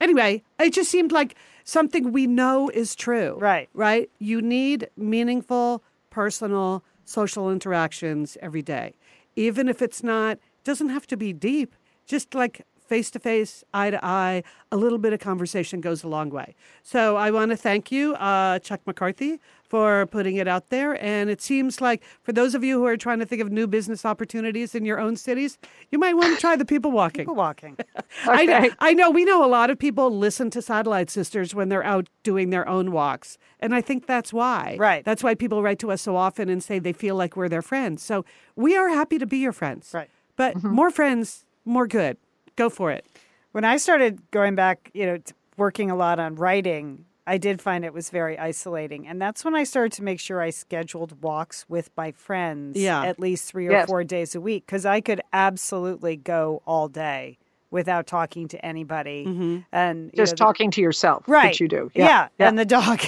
[0.00, 1.34] anyway, it just seemed like
[1.64, 3.36] something we know is true.
[3.38, 3.68] Right.
[3.74, 4.08] Right.
[4.18, 8.94] You need meaningful, personal, social interactions every day,
[9.38, 10.38] even if it's not.
[10.64, 11.74] Doesn't have to be deep.
[12.06, 16.08] Just like face to face, eye to eye, a little bit of conversation goes a
[16.08, 16.54] long way.
[16.82, 21.02] So I want to thank you, uh, Chuck McCarthy, for putting it out there.
[21.02, 23.66] And it seems like for those of you who are trying to think of new
[23.66, 25.58] business opportunities in your own cities,
[25.90, 27.22] you might want to try the people walking.
[27.22, 27.76] People walking.
[28.26, 28.70] I, know, Okay.
[28.80, 32.08] I know we know a lot of people listen to Satellite Sisters when they're out
[32.22, 33.38] doing their own walks.
[33.60, 34.76] And I think that's why.
[34.78, 35.04] Right.
[35.04, 37.62] That's why people write to us so often and say they feel like we're their
[37.62, 38.02] friends.
[38.02, 38.24] So
[38.56, 39.90] we are happy to be your friends.
[39.92, 40.08] Right.
[40.36, 40.68] But mm-hmm.
[40.68, 42.16] more friends, more good.
[42.56, 43.06] Go for it.
[43.52, 45.18] When I started going back, you know,
[45.56, 49.06] working a lot on writing, I did find it was very isolating.
[49.06, 53.04] And that's when I started to make sure I scheduled walks with my friends Yeah.
[53.04, 53.86] at least three or Yes.
[53.88, 57.36] four days a week because I could absolutely go all day
[57.70, 59.26] without talking to anybody.
[59.26, 59.58] Mm-hmm.
[59.72, 61.48] And you Just know, the- talking to yourself, right.
[61.50, 61.90] which you do.
[61.94, 62.28] Yeah.
[62.38, 63.00] And the dog.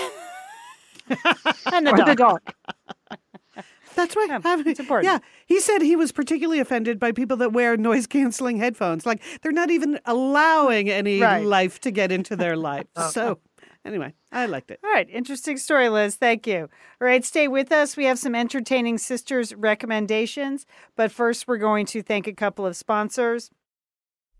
[1.72, 2.06] and the Or dog.
[2.06, 2.40] the dog.
[3.96, 4.28] That's right.
[4.28, 5.12] Yeah, Have- it's important.
[5.12, 5.18] Yeah.
[5.46, 9.04] He said he was particularly offended by people that wear noise canceling headphones.
[9.04, 11.44] Like they're not even allowing any Right.
[11.44, 12.86] life to get into their life.
[12.96, 13.10] Oh, oh.
[13.10, 13.38] So
[13.84, 14.80] anyway, I liked it.
[14.84, 16.16] All right, interesting story, Liz.
[16.16, 16.68] Thank you.
[17.00, 17.96] All right, stay with us.
[17.96, 20.66] We have some entertaining sisters recommendations,
[20.96, 23.50] but first we're going to thank a couple of sponsors.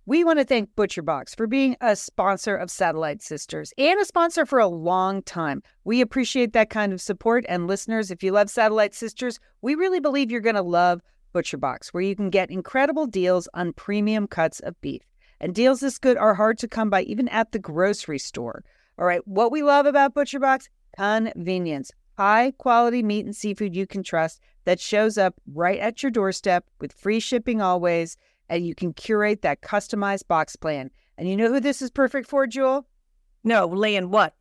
[0.06, 4.44] We want to thank ButcherBox for being a sponsor of Satellite Sisters and a sponsor
[4.46, 5.62] for a long time.
[5.84, 7.44] We appreciate that kind of support.
[7.48, 11.00] And listeners, if you love Satellite Sisters, we really believe you're going to love
[11.32, 15.02] ButcherBox, where you can get incredible deals on premium cuts of beef.
[15.38, 18.64] And deals this good are hard to come by even at the grocery store.
[19.00, 20.68] All right, what we love about ButcherBox?
[20.94, 21.90] Convenience.
[22.18, 26.66] High quality meat and seafood you can trust that shows up right at your doorstep
[26.80, 28.18] with free shipping always
[28.50, 30.90] and you can curate that customized box plan.
[31.16, 32.86] And you know who this is perfect for, Jewel?
[33.42, 34.34] No, laying what?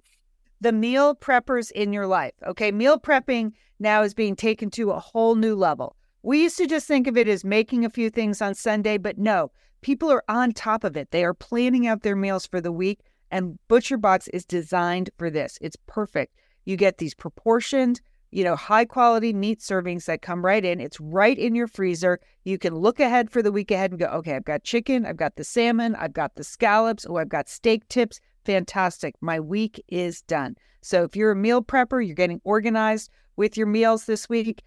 [0.60, 2.34] The meal preppers in your life.
[2.46, 5.96] Okay, meal prepping now is being taken to a whole new level.
[6.22, 9.18] We used to just think of it as making a few things on Sunday, but
[9.18, 11.12] no, people are on top of it.
[11.12, 13.00] They are planning out their meals for the week,
[13.32, 15.58] and ButcherBox is designed for this.
[15.62, 16.36] It's perfect.
[16.66, 18.02] You get these proportioned,
[18.32, 20.80] you know, high quality meat servings that come right in.
[20.80, 22.20] It's right in your freezer.
[22.44, 25.18] You can look ahead for the week ahead and go, okay, I've got chicken, I've
[25.18, 28.20] got the salmon, I've got the scallops, oh, I've got steak tips.
[28.46, 29.16] Fantastic.
[29.22, 30.56] My week is done.
[30.82, 34.64] So if you're a meal prepper, you're getting organized with your meals this week,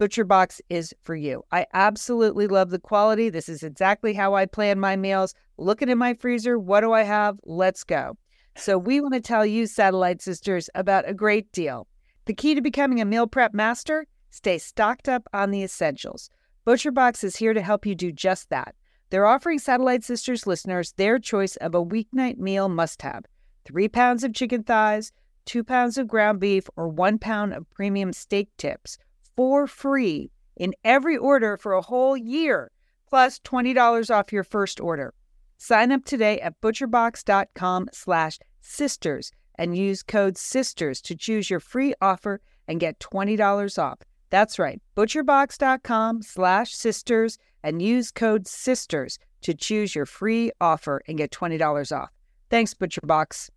[0.00, 1.44] ButcherBox is for you.
[1.52, 3.28] I absolutely love the quality.
[3.28, 5.34] This is exactly how I plan my meals.
[5.58, 7.38] Looking in my freezer, what do I have?
[7.44, 8.16] Let's go.
[8.56, 11.86] So, we want to tell you, Satellite Sisters, about a great deal.
[12.24, 14.06] The key to becoming a meal prep master?
[14.30, 16.30] Stay stocked up on the essentials.
[16.66, 18.74] ButcherBox is here to help you do just that.
[19.10, 23.26] They're offering Satellite Sisters listeners their choice of a weeknight meal must have
[23.66, 25.12] three pounds of chicken thighs,
[25.44, 28.96] two pounds of ground beef, or one pound of premium steak tips
[29.40, 32.70] for free in every order for a whole year,
[33.08, 35.14] plus $20 off your first order.
[35.56, 41.94] Sign up today at butcherbox.com slash sisters and use code SISTERS to choose your free
[42.02, 44.00] offer and get $20 off.
[44.28, 51.16] That's right, butcherbox.com slash sisters and use code SISTERS to choose your free offer and
[51.16, 52.10] get $20 off.
[52.50, 53.48] Thanks, ButcherBox.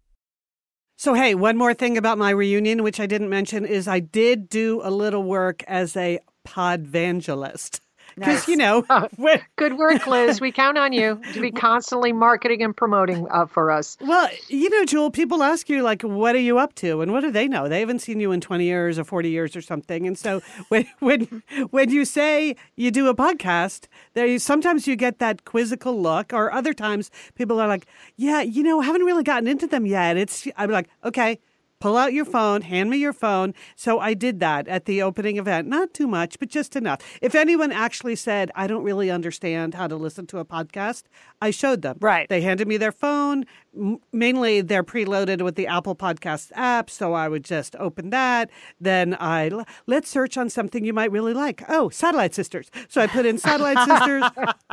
[1.04, 4.48] So, hey, one more thing about my reunion, which I didn't mention, is I did
[4.48, 7.82] do a little work as a podvangelist.
[8.16, 8.82] Because, you know,
[9.18, 10.42] when, Good work, Liz.
[10.42, 13.98] We count on you to be constantly marketing and promoting uh, for us.
[14.02, 17.02] well, you know, Jewel, people ask you, like, what are you up to?
[17.02, 17.68] And what do they know?
[17.68, 20.08] They haven't seen you in 20 years or 40 years or something.
[20.08, 25.20] And so when when, when you say you do a podcast, there sometimes you get
[25.20, 27.86] that quizzical look, or other times people are like,
[28.16, 30.18] yeah, you know, haven't really gotten into them yet.
[30.18, 31.40] It's I'm like, okay.
[31.84, 33.54] Pull out your phone, hand me your phone.
[33.76, 35.68] So I did that at the opening event.
[35.68, 37.02] Not too much, but just enough.
[37.22, 41.04] If anyone actually said, I don't really understand how to listen to a podcast,
[41.42, 41.98] I showed them.
[42.00, 42.30] Right.
[42.30, 43.44] They handed me their phone,
[44.12, 46.90] mainly they're preloaded with the Apple Podcast app.
[46.90, 48.50] So I would just open that.
[48.80, 49.52] Then I
[49.88, 51.64] let's search on something you might really like.
[51.70, 52.70] Oh, Satellite Sisters.
[52.88, 54.24] So I put in Satellite Sisters.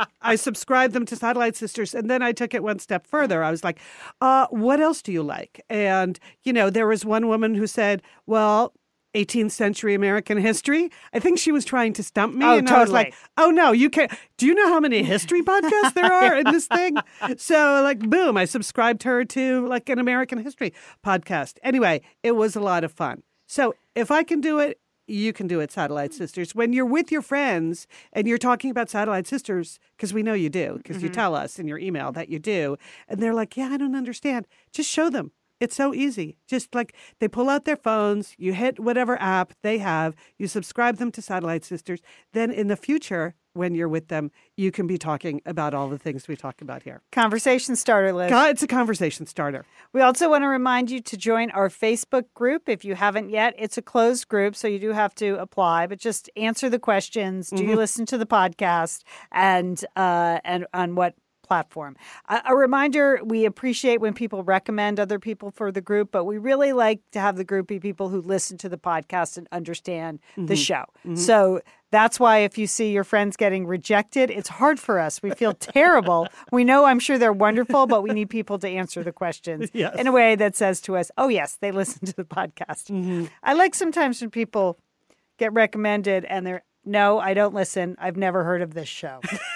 [0.21, 3.43] I subscribed them to Satellite Sisters, and then I took it one step further.
[3.43, 3.79] I was like,
[4.21, 8.01] uh, "What else do you like?" And you know, there was one woman who said,
[8.25, 8.73] "Well."
[9.13, 10.89] 18th century American history.
[11.13, 12.45] I think she was trying to stump me.
[12.45, 12.79] Oh, and totally.
[12.79, 14.11] I was like, oh no, you can't.
[14.37, 16.97] Do you know how many history podcasts there are in this thing?
[17.37, 20.73] So, like, boom, I subscribed her to like an American history
[21.05, 21.57] podcast.
[21.63, 23.23] Anyway, it was a lot of fun.
[23.47, 26.55] So, if I can do it, you can do it, Satellite Sisters.
[26.55, 30.49] When you're with your friends and you're talking about Satellite Sisters, because we know you
[30.49, 31.15] do, because you mm-hmm.
[31.15, 34.47] tell us in your email that you do, and they're like, yeah, I don't understand,
[34.71, 35.31] just show them.
[35.61, 36.37] It's so easy.
[36.47, 40.97] Just like they pull out their phones, you hit whatever app they have, you subscribe
[40.97, 42.01] them to Satellite Sisters.
[42.33, 45.97] Then in the future, when you're with them, you can be talking about all the
[45.97, 47.01] things we talk about here.
[47.11, 48.31] Conversation starter, Liz.
[48.31, 49.65] It's a conversation starter.
[49.93, 53.53] We also want to remind you to join our Facebook group if you haven't yet.
[53.57, 57.49] It's a closed group, so you do have to apply, but just answer the questions.
[57.49, 61.15] Do you listen to the podcast and uh, and on what
[61.51, 61.97] platform?
[62.29, 66.37] A, a reminder: we appreciate when people recommend other people for the group, but we
[66.37, 70.19] really like to have the group be people who listen to the podcast and understand
[70.37, 70.55] the mm-hmm.
[70.55, 70.85] show.
[70.99, 71.15] Mm-hmm.
[71.15, 71.61] So.
[71.91, 75.21] That's why if you see your friends getting rejected, it's hard for us.
[75.21, 76.25] We feel terrible.
[76.53, 79.99] We know I'm sure they're wonderful, but we need people to answer the questions Yes.
[79.99, 82.85] in a way that says to us, oh, yes, they listen to the podcast.
[82.89, 83.25] Mm-hmm.
[83.43, 84.77] I like sometimes when people
[85.37, 87.97] get recommended and they're, no, I don't listen.
[87.99, 89.19] I've never heard of this show.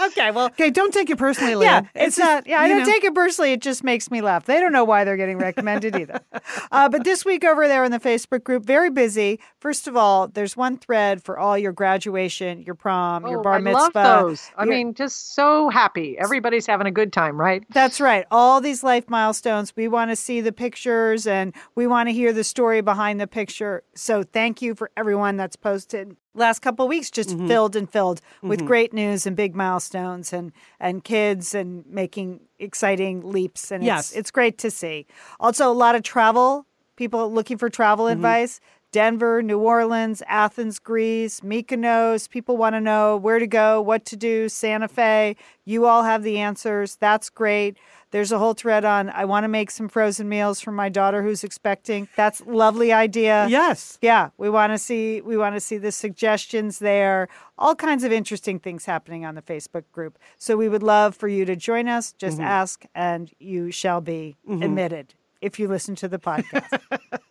[0.00, 1.68] okay, well, Okay, don't take it personally, Leah.
[1.94, 2.46] yeah, it's, just, not.
[2.46, 2.84] Yeah, I don't know.
[2.84, 3.52] take it personally.
[3.52, 4.46] It just makes me laugh.
[4.46, 6.20] They don't know why they're getting recommended either.
[6.70, 9.38] Uh, but this week over there in the Facebook group, very busy.
[9.60, 13.54] First of all, there's one thread for all your graduation, your prom, your Oh, bar
[13.54, 13.78] I mitzvah.
[13.80, 14.50] love those.
[14.56, 16.16] I your- mean, just so happy.
[16.18, 17.64] Everybody's having a good time, right?
[17.70, 18.26] That's right.
[18.30, 19.74] All these life milestones.
[19.76, 23.26] We want to see the pictures and we want to hear the story behind the
[23.26, 23.82] picture.
[23.94, 26.16] So thank you for everyone that's posted.
[26.34, 27.48] Last couple of weeks just Mm-hmm.
[27.48, 33.32] filled and filled with great news and big milestones and and kids and making exciting
[33.32, 34.10] leaps and Yes.
[34.10, 35.06] it's it's great to see.
[35.40, 36.66] Also a lot of travel,
[36.96, 38.12] people looking for travel Mm-hmm.
[38.18, 38.60] advice.
[38.90, 42.28] Denver, New Orleans, Athens, Greece, Mykonos.
[42.28, 45.36] People want to know where to go, what to do, Santa Fe.
[45.64, 46.96] You all have the answers.
[46.96, 47.76] That's great.
[48.10, 51.22] There's a whole thread on I want to make some frozen meals for my daughter
[51.22, 52.08] who's expecting.
[52.16, 53.46] That's lovely idea.
[53.48, 53.98] Yes.
[54.00, 57.28] Yeah, we want to see we want to see the suggestions there.
[57.58, 60.18] All kinds of interesting things happening on the Facebook group.
[60.38, 62.12] So we would love for you to join us.
[62.12, 62.46] Just mm-hmm.
[62.46, 64.62] ask and you shall be mm-hmm.
[64.62, 66.80] admitted if you listen to the podcast.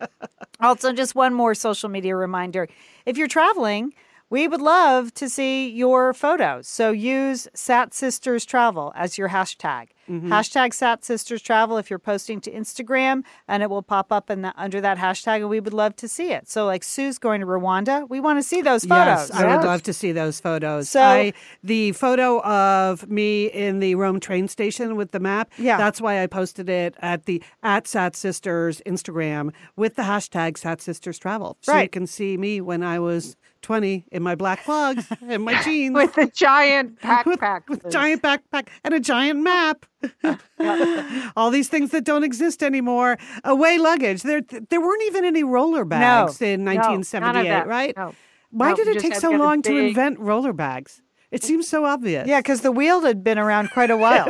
[0.60, 2.68] also, just one more social media reminder.
[3.06, 3.94] If you're traveling,
[4.30, 6.68] we would love to see your photos.
[6.68, 9.90] So use Sat Sisters Travel as your hashtag.
[10.10, 10.32] Mm-hmm.
[10.32, 14.42] Hashtag Sat Sisters Travel if you're posting to Instagram, and it will pop up in
[14.42, 16.48] the, under that hashtag, and we would love to see it.
[16.50, 19.30] So, like Sue's going to Rwanda, we want to see those photos.
[19.30, 20.90] Yes, I would love to see those photos.
[20.90, 21.34] So- I,
[21.64, 25.52] the photo of me in the Rome train station with the map.
[25.58, 25.78] Yeah.
[25.78, 30.82] that's why I posted it at the at Sat Sisters Instagram with the hashtag Sat
[30.82, 35.06] Sisters Travel, so you can see me when I was twenty in my black clogs
[35.22, 36.92] and my jeans With a giant
[37.26, 37.68] with, backpack.
[37.68, 39.86] with giant backpack and a giant map.
[41.36, 43.18] All these things that don't exist anymore.
[43.44, 44.24] Away luggage.
[44.24, 47.68] There, there weren't even any roller bags in No, of 1978, that.
[47.68, 47.98] right?
[47.98, 48.14] No.
[48.52, 51.02] Why No, did it take so to have a long to invent roller bags?
[51.32, 52.28] It seems so obvious.
[52.28, 54.30] Yeah, because the wheel had been around quite a while.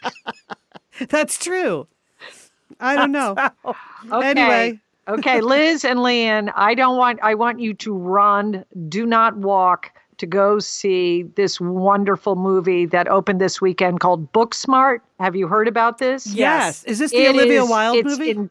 [1.08, 1.86] that's true.
[2.80, 3.36] I don't know.
[3.64, 4.30] Oh, okay.
[4.30, 4.80] Anyway.
[5.06, 9.92] okay, Liz and Lian, I don't want I want you to run, do not walk
[10.22, 15.00] to go see this wonderful movie that opened this weekend called Booksmart.
[15.18, 16.32] Have you heard about this?
[16.32, 16.84] Yes.
[16.84, 18.30] Is this the It Olivia is- Wilde movie?
[18.30, 18.50] in-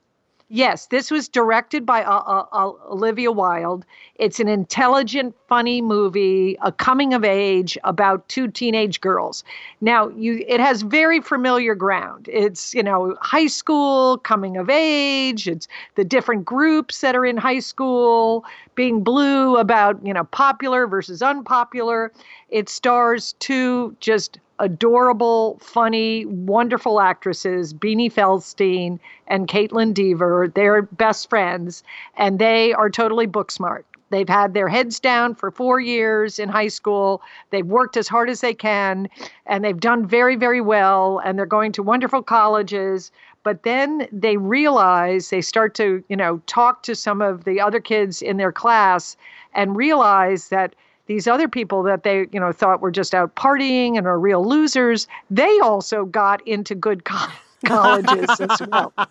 [0.51, 3.85] yes, this was directed by uh, uh, uh, Olivia Wilde.
[4.15, 9.43] It's an intelligent, funny movie, a coming of age about two teenage girls.
[9.79, 12.29] Now, you it has very familiar ground.
[12.31, 17.37] It's, you know, high school, coming of age, it's the different groups that are in
[17.37, 18.45] high school,
[18.75, 22.11] being blue about, you know, popular versus unpopular.
[22.49, 30.51] It stars two just adorable, funny, wonderful actresses, Beanie Feldstein and Kaitlyn Dever.
[30.53, 31.83] They're best friends,
[32.15, 33.85] and they are totally book smart.
[34.11, 37.21] They've had their heads down for four years in high school.
[37.49, 39.09] They've worked as hard as they can,
[39.45, 41.19] and they've done very, very well.
[41.25, 43.11] And they're going to wonderful colleges.
[43.43, 47.79] But then they realize they start to, you know, talk to some of the other
[47.79, 49.17] kids in their class
[49.55, 50.75] and realize that
[51.07, 54.47] these other people that they, you know, thought were just out partying and are real
[54.47, 57.31] losers, they also got into good co-
[57.65, 58.93] colleges as well.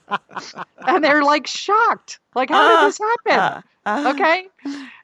[0.87, 2.19] And they're like shocked.
[2.35, 3.63] Like, how did this happen?
[3.87, 4.49] Okay.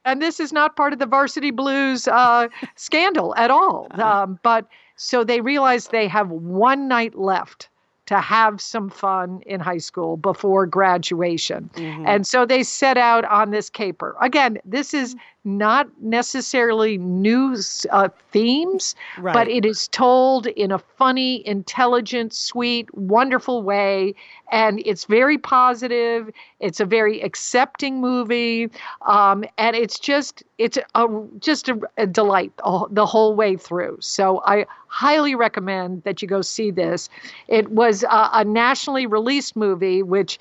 [0.04, 3.88] And this is not part of the varsity blues uh, scandal at all.
[3.92, 4.66] Um, but
[4.96, 7.68] so they realize they have one night left
[8.06, 11.68] to have some fun in high school before graduation.
[11.74, 12.06] Mm-hmm.
[12.06, 14.16] And so they set out on this caper.
[14.20, 15.16] Again, this is
[15.46, 17.56] not necessarily new
[17.90, 19.32] uh, themes, Right.
[19.32, 24.14] but it is told in a funny, intelligent, sweet, wonderful way.
[24.50, 26.30] And it's very positive.
[26.60, 28.68] It's a very accepting movie.
[29.06, 31.06] Um, and it's just, it's a,
[31.38, 33.98] just a, a delight the- the whole way through.
[34.00, 37.08] So I highly recommend that you go see this.
[37.48, 40.38] It was a, a nationally released movie, which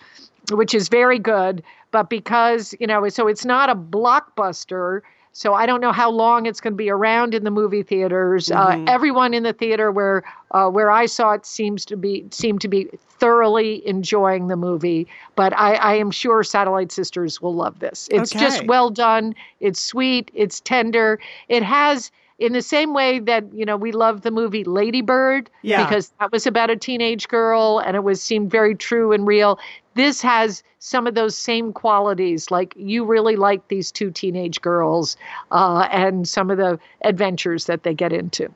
[0.52, 1.64] which is very good.
[1.96, 5.00] But because, you know, so it's not a blockbuster.
[5.32, 8.52] So I don't know how long it's going to be around in the movie theaters.
[8.52, 12.60] Uh, everyone in the theater where uh, where I saw it seems to be seemed
[12.62, 12.90] to be
[13.20, 15.08] thoroughly enjoying the movie.
[15.38, 18.10] But I, I am sure Satellite Sisters will love this.
[18.12, 19.34] It's just well done.
[19.62, 20.32] It's sweet.
[20.34, 21.18] It's tender.
[21.48, 22.12] It has.
[22.38, 25.86] In the same way that you know we love the movie Lady Bird Yeah.
[25.86, 29.58] because that was about a teenage girl and it was seemed very true and real.
[29.96, 32.52] This has some of those same qualities.
[32.52, 35.18] Like you really like these two teenage girls
[35.52, 38.50] uh, and some of the adventures that they get into.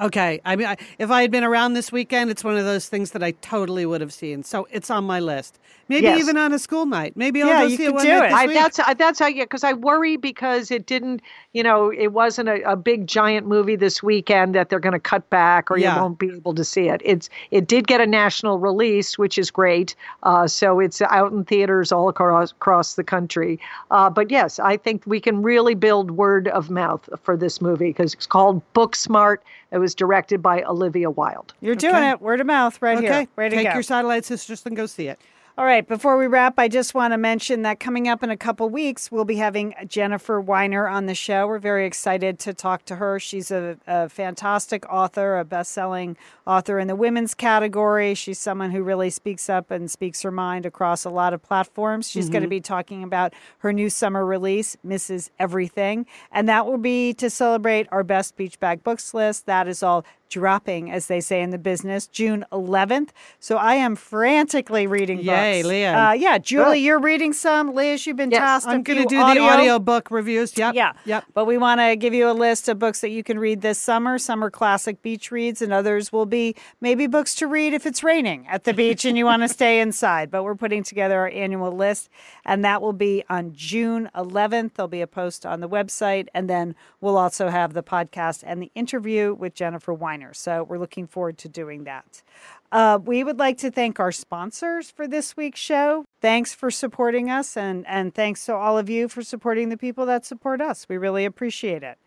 [0.00, 0.40] Okay.
[0.44, 3.10] I mean, I, if I had been around this weekend, it's one of those things
[3.12, 4.42] that I totally would have seen.
[4.44, 5.58] So it's on my list.
[5.88, 6.20] Maybe Yes.
[6.20, 7.16] even on a school night.
[7.16, 8.32] Maybe I'll Yeah, go you see could it one do it.
[8.32, 11.22] I, that's I, that's how you because I worry because it didn't
[11.54, 15.00] you know it wasn't a, a big giant movie this weekend that they're going to
[15.00, 15.94] cut back or Yeah.
[15.96, 17.00] you won't be able to see it.
[17.04, 19.94] It's it did get a national release which is great.
[20.22, 23.58] Uh, so it's out in theaters all across across the country.
[23.90, 27.88] Uh, but yes, I think we can really build word of mouth for this movie
[27.88, 29.38] because it's called Booksmart.
[29.70, 31.54] It was directed by Olivia Wilde.
[31.60, 32.10] You're doing Okay.
[32.10, 32.20] it.
[32.20, 33.06] Word of mouth right okay.
[33.06, 33.28] here.
[33.36, 33.74] Way to Take go.
[33.74, 35.20] your satellite sisters and go see it.
[35.58, 38.36] All right, before we wrap, I just want to mention that coming up in a
[38.36, 41.48] couple weeks, we'll be having Jennifer Weiner on the show.
[41.48, 43.18] We're very excited to talk to her.
[43.18, 48.14] She's a, a fantastic author, a best selling author in the women's category.
[48.14, 52.08] She's someone who really speaks up and speaks her mind across a lot of platforms.
[52.08, 52.50] She's going to mm-hmm.
[52.50, 55.30] be talking about her new summer release, Mrs.
[55.40, 56.06] Everything.
[56.30, 59.46] And that will be to celebrate our best beach bag books list.
[59.46, 63.10] That is all dropping, as they say in the business, June 11th.
[63.40, 65.68] So I am frantically reading Yay, books.
[65.68, 65.96] Leah.
[65.98, 67.74] Uh, yeah, Julie, you're reading some.
[67.74, 69.42] Liz, you've been Yes, tasked I'm going to few do audio.
[69.42, 70.56] the audiobook reviews.
[70.56, 70.74] Yep.
[70.74, 70.92] Yeah.
[71.04, 71.24] Yep.
[71.34, 73.78] But we want to give you a list of books that you can read this
[73.78, 74.18] summer.
[74.18, 78.02] Some are classic beach reads, and others will be maybe books to read if it's
[78.02, 80.30] raining at the beach and you want to stay inside.
[80.30, 82.08] But we're putting together our annual list,
[82.44, 84.74] and that will be on June 11th.
[84.74, 88.62] There'll be a post on the website, and then we'll also have the podcast and
[88.62, 90.34] the interview with Jennifer Weiner.
[90.34, 92.22] So we're looking forward to doing that.
[92.70, 96.04] Uh, we would like to thank our sponsors for this week's show.
[96.20, 100.04] Thanks for supporting us, and, and thanks to all of you for supporting the people
[100.06, 100.86] that support us.
[100.88, 101.98] We really appreciate it.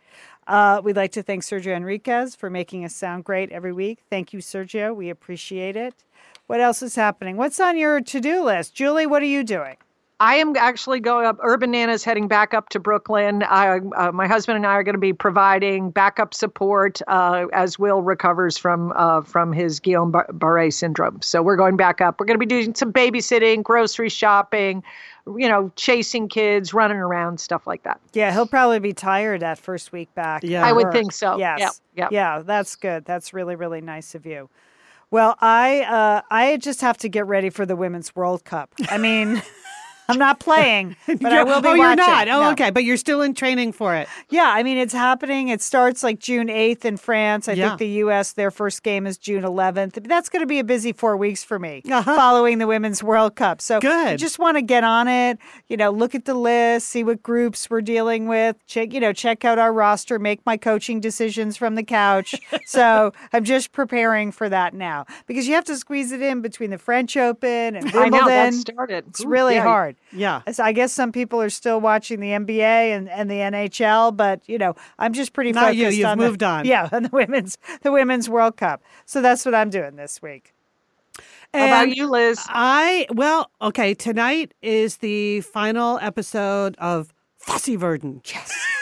[0.45, 3.99] Uh, we'd like to thank Sergio Enriquez for making us sound great every week.
[4.09, 4.95] Thank you, Sergio.
[4.95, 6.03] We appreciate it.
[6.47, 7.37] What else is happening?
[7.37, 8.75] What's on your to do list?
[8.75, 9.77] Julie, what are you doing?
[10.21, 11.39] I am actually going up.
[11.41, 13.41] Urban Nana's heading back up to Brooklyn.
[13.41, 17.79] I, uh, my husband and I are going to be providing backup support uh, as
[17.79, 21.23] Will recovers from uh, from his Guillain-Barré syndrome.
[21.23, 22.19] So we're going back up.
[22.19, 24.83] We're going to be doing some babysitting, grocery shopping,
[25.25, 27.99] you know, chasing kids, running around, stuff like that.
[28.13, 30.43] Yeah, he'll probably be tired that first week back.
[30.43, 30.63] Yeah.
[30.63, 30.93] I would work.
[30.93, 31.39] think so.
[31.39, 31.59] Yes.
[31.59, 32.11] Yep, yep.
[32.11, 33.05] Yeah, that's good.
[33.05, 34.51] That's really, really nice of you.
[35.09, 38.73] Well, I uh, I just have to get ready for the Women's World Cup.
[38.89, 39.41] I mean,
[40.11, 41.81] I'm not playing, but I You're- will be oh, watching.
[41.81, 42.27] you're not.
[42.27, 42.51] Oh, No.
[42.51, 42.69] okay.
[42.69, 44.07] But you're still in training for it.
[44.29, 45.49] Yeah, I mean, it's happening.
[45.49, 47.47] It starts like June 8th in France.
[47.47, 47.69] I Yeah.
[47.69, 50.07] think the U.S., their first game is June 11th.
[50.07, 52.15] That's going to be a busy four weeks for me Uh-huh.
[52.15, 53.61] following the Women's World Cup.
[53.61, 54.19] So I Good.
[54.19, 55.37] just want to get on it,
[55.67, 59.13] you know, look at the list, see what groups we're dealing with, check, you know,
[59.13, 62.35] check out our roster, make my coaching decisions from the couch.
[62.65, 66.69] so I'm just preparing for that now because you have to squeeze it in between
[66.69, 68.53] the French Open and I know that Wimbledon.
[68.53, 69.05] started.
[69.09, 69.63] It's Ooh, really yeah.
[69.63, 69.95] hard.
[70.13, 70.41] Yeah.
[70.51, 74.41] So I guess some people are still watching the NBA and, and the NHL, but
[74.47, 75.89] you know, I'm just pretty Not focused you.
[75.89, 76.65] You've on the- moved on.
[76.65, 78.83] Yeah, on the women's the women's World Cup.
[79.05, 80.53] So that's what I'm doing this week.
[81.53, 82.39] How about you, Liz?
[82.47, 83.93] I well, okay.
[83.93, 88.21] Tonight is the final episode of Fosse Verdon.
[88.25, 88.67] Yes.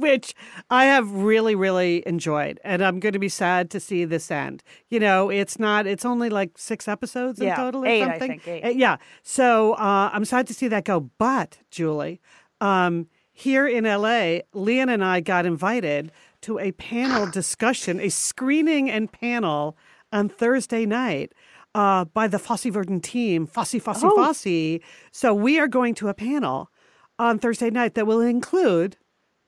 [0.00, 0.34] Which
[0.70, 4.62] I have really, really enjoyed, and I'm going to be sad to see this end.
[4.88, 5.86] You know, it's not.
[5.86, 8.64] It's only like six episodes in Yeah, total, or eight, I think, eight.
[8.64, 8.96] Uh, yeah.
[9.22, 11.00] So uh, I'm sad to see that go.
[11.18, 12.20] But Julie,
[12.60, 18.90] um, here in LA, Lian and I got invited to a panel discussion, a screening
[18.90, 19.76] and panel
[20.12, 21.32] on Thursday night
[21.74, 24.16] uh, by the Fosse Verdon team, Fosse, Fosse, Oh.
[24.16, 24.80] Fosse.
[25.12, 26.70] So we are going to a panel
[27.18, 28.96] on Thursday night that will include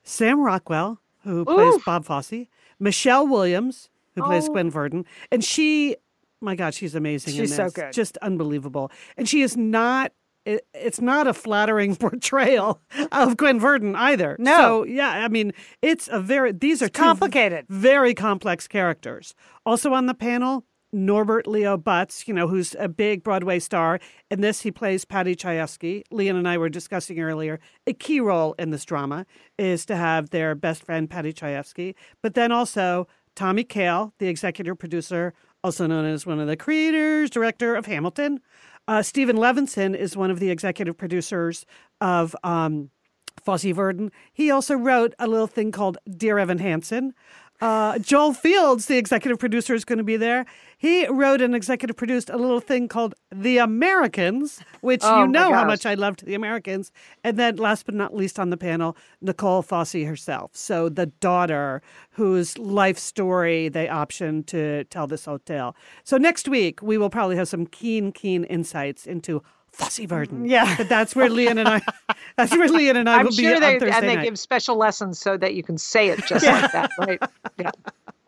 [0.03, 2.47] Sam Rockwell, who plays Bob Fosse,
[2.79, 4.53] Michelle Williams, who plays Oh.
[4.53, 5.97] Gwen Verdon, and she,
[6.41, 7.35] my God, she's amazing.
[7.37, 7.93] in She's so good.
[7.93, 8.91] just unbelievable.
[9.17, 10.13] And she is not.
[10.45, 12.81] It, it's not a flattering portrayal
[13.13, 14.35] of Gwen Verdon either.
[14.41, 14.57] No.
[14.57, 16.51] So yeah, I mean, it's a very.
[16.51, 17.65] These are two complicated.
[17.69, 19.37] very complex characters.
[19.65, 23.99] Also on the panel, Norbert Leo Butz, you know, who's a big Broadway star.
[24.31, 26.03] In this, he plays Paddy Chayefsky.
[26.11, 27.61] Lian and I were discussing earlier.
[27.87, 29.25] A key role in this drama
[29.59, 31.95] is to have their best friend, Paddy Chayefsky.
[32.23, 35.33] But then also Tommy Kail, the executive producer,
[35.65, 38.41] also known as one of the creators, director of Hamilton.
[38.87, 41.65] Uh, Steven Levenson is one of the executive producers
[42.01, 42.91] of um,
[43.43, 44.11] Fosse Verdon.
[44.33, 47.15] He also wrote a little thing called Dear Evan Hansen.
[47.63, 50.47] Uh, Joel Fields, the executive producer, is going to be there.
[50.77, 55.53] He wrote and executive produced a little thing called The Americans, which Oh, you know
[55.53, 56.91] how much I loved The Americans.
[57.23, 60.51] And then, last but not least, on the panel, Nicole Fosse herself.
[60.57, 65.77] So, the daughter whose life story they optioned to tell this hotel.
[66.03, 69.41] So, next week, we will probably have some keen, keen insights into
[69.73, 70.45] Fosse burden.
[70.45, 70.77] Yeah.
[70.77, 71.81] But that's where Lian and I,
[72.37, 74.25] that's where Lian and I I'm will be sure on Thursday and they night.
[74.25, 77.21] give special lessons so that you can say it just like that, right?
[77.59, 77.71] Yeah.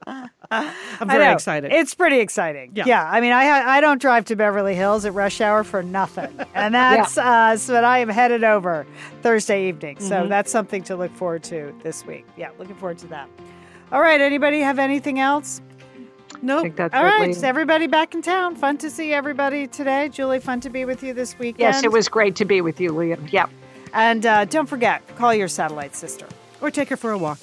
[0.50, 1.72] I'm very excited.
[1.72, 2.72] It's pretty exciting.
[2.74, 2.84] Yeah.
[2.86, 3.10] yeah.
[3.10, 6.38] I mean, I ha- I don't drive to Beverly Hills at rush hour for nothing,
[6.54, 8.86] and that's uh, so that I am headed over
[9.22, 9.98] Thursday evening.
[10.00, 10.28] So Mm-hmm.
[10.28, 12.26] that's something to look forward to this week.
[12.36, 13.28] Yeah, looking forward to that.
[13.92, 14.20] All right.
[14.20, 15.60] Anybody have anything else?
[16.44, 16.78] Nope.
[16.78, 17.34] All right.
[17.34, 18.54] so everybody back in town.
[18.54, 20.10] Fun to see everybody today.
[20.10, 21.60] Julie, fun to be with you this weekend.
[21.60, 23.32] Yes, it was great to be with you, Lian.
[23.32, 23.50] Yep.
[23.94, 26.26] And uh, don't forget, call your satellite sister.
[26.60, 27.38] Or take her for a walk.